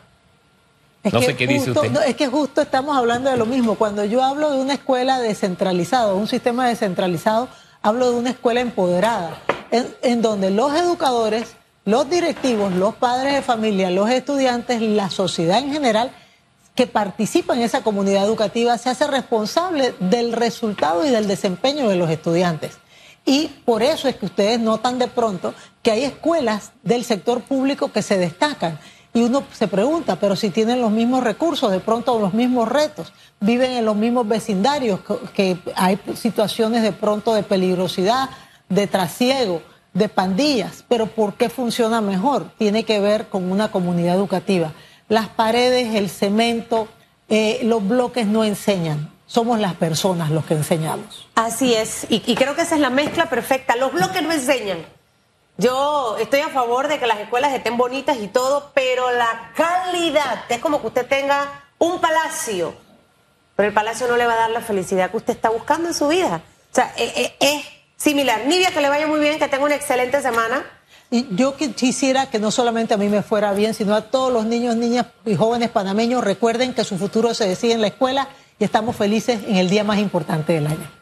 no 1.03 1.23
sé 1.23 1.35
qué 1.35 1.47
dice 1.47 1.71
usted. 1.71 1.97
es 2.07 2.15
que 2.15 2.29
justo 2.29 2.61
estamos 2.61 2.97
hablando 2.97 3.31
de 3.31 3.39
lo 3.39 3.47
mismo. 3.47 3.75
Cuando 3.77 4.05
yo 4.05 4.23
hablo 4.23 4.51
de 4.51 4.59
una 4.59 4.75
escuela 4.75 5.19
descentralizada, 5.19 6.13
un 6.13 6.29
sistema 6.29 6.69
descentralizado, 6.69 7.49
hablo 7.81 8.11
de 8.13 8.19
una 8.19 8.31
escuela 8.31 8.61
empoderada 8.61 9.41
en, 9.71 10.21
donde 10.21 10.51
los 10.51 10.75
educadores, 10.75 11.55
los 11.87 12.11
directivos, 12.11 12.75
los 12.75 12.95
padres 12.95 13.33
de 13.33 13.41
familia, 13.41 13.91
los 13.91 14.11
estudiantes, 14.11 14.83
la 14.83 15.09
sociedad 15.09 15.59
en 15.59 15.73
general, 15.73 16.11
que 16.75 16.87
participa 16.87 17.55
en 17.55 17.63
esa 17.63 17.83
comunidad 17.83 18.27
educativa, 18.27 18.77
se 18.77 18.91
hace 18.91 19.07
responsable 19.07 19.95
del 20.01 20.33
resultado 20.35 21.07
y 21.07 21.09
del 21.09 21.27
desempeño 21.27 21.89
de 21.89 21.97
los 21.97 22.11
estudiantes. 22.11 22.77
Y 23.31 23.47
por 23.65 23.85
eso 23.85 24.09
es 24.09 24.17
que 24.17 24.27
ustedes 24.27 24.59
notan 24.59 24.99
de 24.99 25.07
pronto 25.07 25.55
que 25.85 25.93
hay 25.93 26.03
escuelas 26.03 26.73
del 26.83 27.05
sector 27.05 27.43
público 27.43 27.93
que 27.93 28.03
se 28.03 28.19
destacan. 28.19 28.81
Y 29.15 29.23
uno 29.23 29.45
se 29.53 29.69
pregunta, 29.69 30.17
pero 30.17 30.35
si 30.35 30.51
tienen 30.51 30.81
los 30.81 30.91
mismos 30.91 31.23
recursos, 31.23 31.71
de 31.71 31.79
pronto 31.79 32.19
los 32.19 32.35
mismos 32.35 32.69
retos, 32.69 33.13
viven 33.39 33.71
en 33.71 33.85
los 33.85 33.95
mismos 33.95 34.27
vecindarios, 34.27 34.99
que 35.33 35.57
hay 35.77 35.97
situaciones 36.17 36.83
de 36.83 36.91
pronto 36.91 37.33
de 37.33 37.45
peligrosidad, 37.45 38.31
de 38.69 38.89
trasiego, 38.89 39.63
de 39.95 40.09
pandillas, 40.09 40.85
pero 40.89 41.07
¿por 41.07 41.35
qué 41.35 41.49
funciona 41.51 42.01
mejor? 42.01 42.51
Tiene 42.59 42.83
que 42.83 42.99
ver 42.99 43.29
con 43.29 43.53
una 43.53 43.71
comunidad 43.71 44.17
educativa. 44.17 44.73
Las 45.09 45.29
paredes, 45.29 45.95
el 45.95 46.11
cemento, 46.11 46.89
eh, 47.29 47.61
los 47.63 47.87
bloques 47.87 48.27
no 48.27 48.43
enseñan. 48.43 49.09
Somos 49.31 49.61
las 49.61 49.75
personas 49.75 50.31
los 50.31 50.45
que 50.45 50.55
enseñamos. 50.55 51.29
Así 51.37 51.73
es, 51.73 52.05
y, 52.09 52.21
y 52.27 52.35
creo 52.35 52.57
que 52.57 52.63
esa 52.63 52.75
es 52.75 52.81
la 52.81 52.91
mezcla 52.91 53.31
perfecta. 53.31 53.77
Los 53.77 53.93
bloques 53.93 54.21
no 54.25 54.33
enseñan. 54.33 54.85
Yo 55.57 56.17
estoy 56.19 56.41
a 56.41 56.49
favor 56.49 56.89
de 56.89 56.99
que 56.99 57.07
las 57.07 57.21
escuelas 57.21 57.53
estén 57.55 57.77
bonitas 57.77 58.17
y 58.21 58.27
todo, 58.27 58.73
pero 58.75 59.13
la 59.13 59.53
calidad, 59.55 60.43
es 60.49 60.59
como 60.59 60.81
que 60.81 60.89
usted 60.89 61.07
tenga 61.07 61.63
un 61.79 62.01
palacio, 62.01 62.75
pero 63.55 63.69
el 63.69 63.75
palacio 63.75 64.09
no 64.09 64.17
le 64.17 64.27
va 64.27 64.33
a 64.33 64.37
dar 64.37 64.51
la 64.51 64.63
felicidad 64.63 65.13
que 65.13 65.19
usted 65.19 65.35
está 65.35 65.51
buscando 65.51 65.87
en 65.87 65.95
su 65.95 66.09
vida. 66.09 66.43
O 66.73 66.75
sea, 66.75 66.93
eh, 66.97 67.13
eh, 67.15 67.37
es 67.39 67.65
similar. 67.97 68.47
Nivia, 68.47 68.73
que 68.73 68.81
le 68.81 68.89
vaya 68.89 69.07
muy 69.07 69.21
bien, 69.21 69.39
que 69.39 69.47
tenga 69.47 69.65
una 69.65 69.77
excelente 69.77 70.21
semana. 70.23 70.65
Y 71.09 71.37
yo 71.37 71.55
quisiera 71.57 72.31
que 72.31 72.41
no 72.41 72.51
solamente 72.51 72.95
a 72.95 72.97
mí 72.97 73.09
me 73.09 73.23
fuera 73.23 73.53
bien, 73.53 73.75
sino 73.75 73.95
a 73.95 74.03
todos 74.03 74.33
los 74.33 74.45
niños, 74.45 74.75
niñas 74.75 75.07
y 75.25 75.37
jóvenes 75.37 75.71
panameños 75.71 76.25
recuerden 76.25 76.75
que 76.75 76.83
su 76.83 76.99
futuro 76.99 77.33
se 77.33 77.47
decide 77.47 77.75
en 77.75 77.81
la 77.81 77.89
escuela 77.89 78.29
y 78.61 78.65
estamos 78.65 78.95
felices 78.95 79.41
en 79.49 79.57
el 79.57 79.71
día 79.71 79.83
más 79.83 79.99
importante 79.99 80.53
del 80.53 80.67
año. 80.67 81.00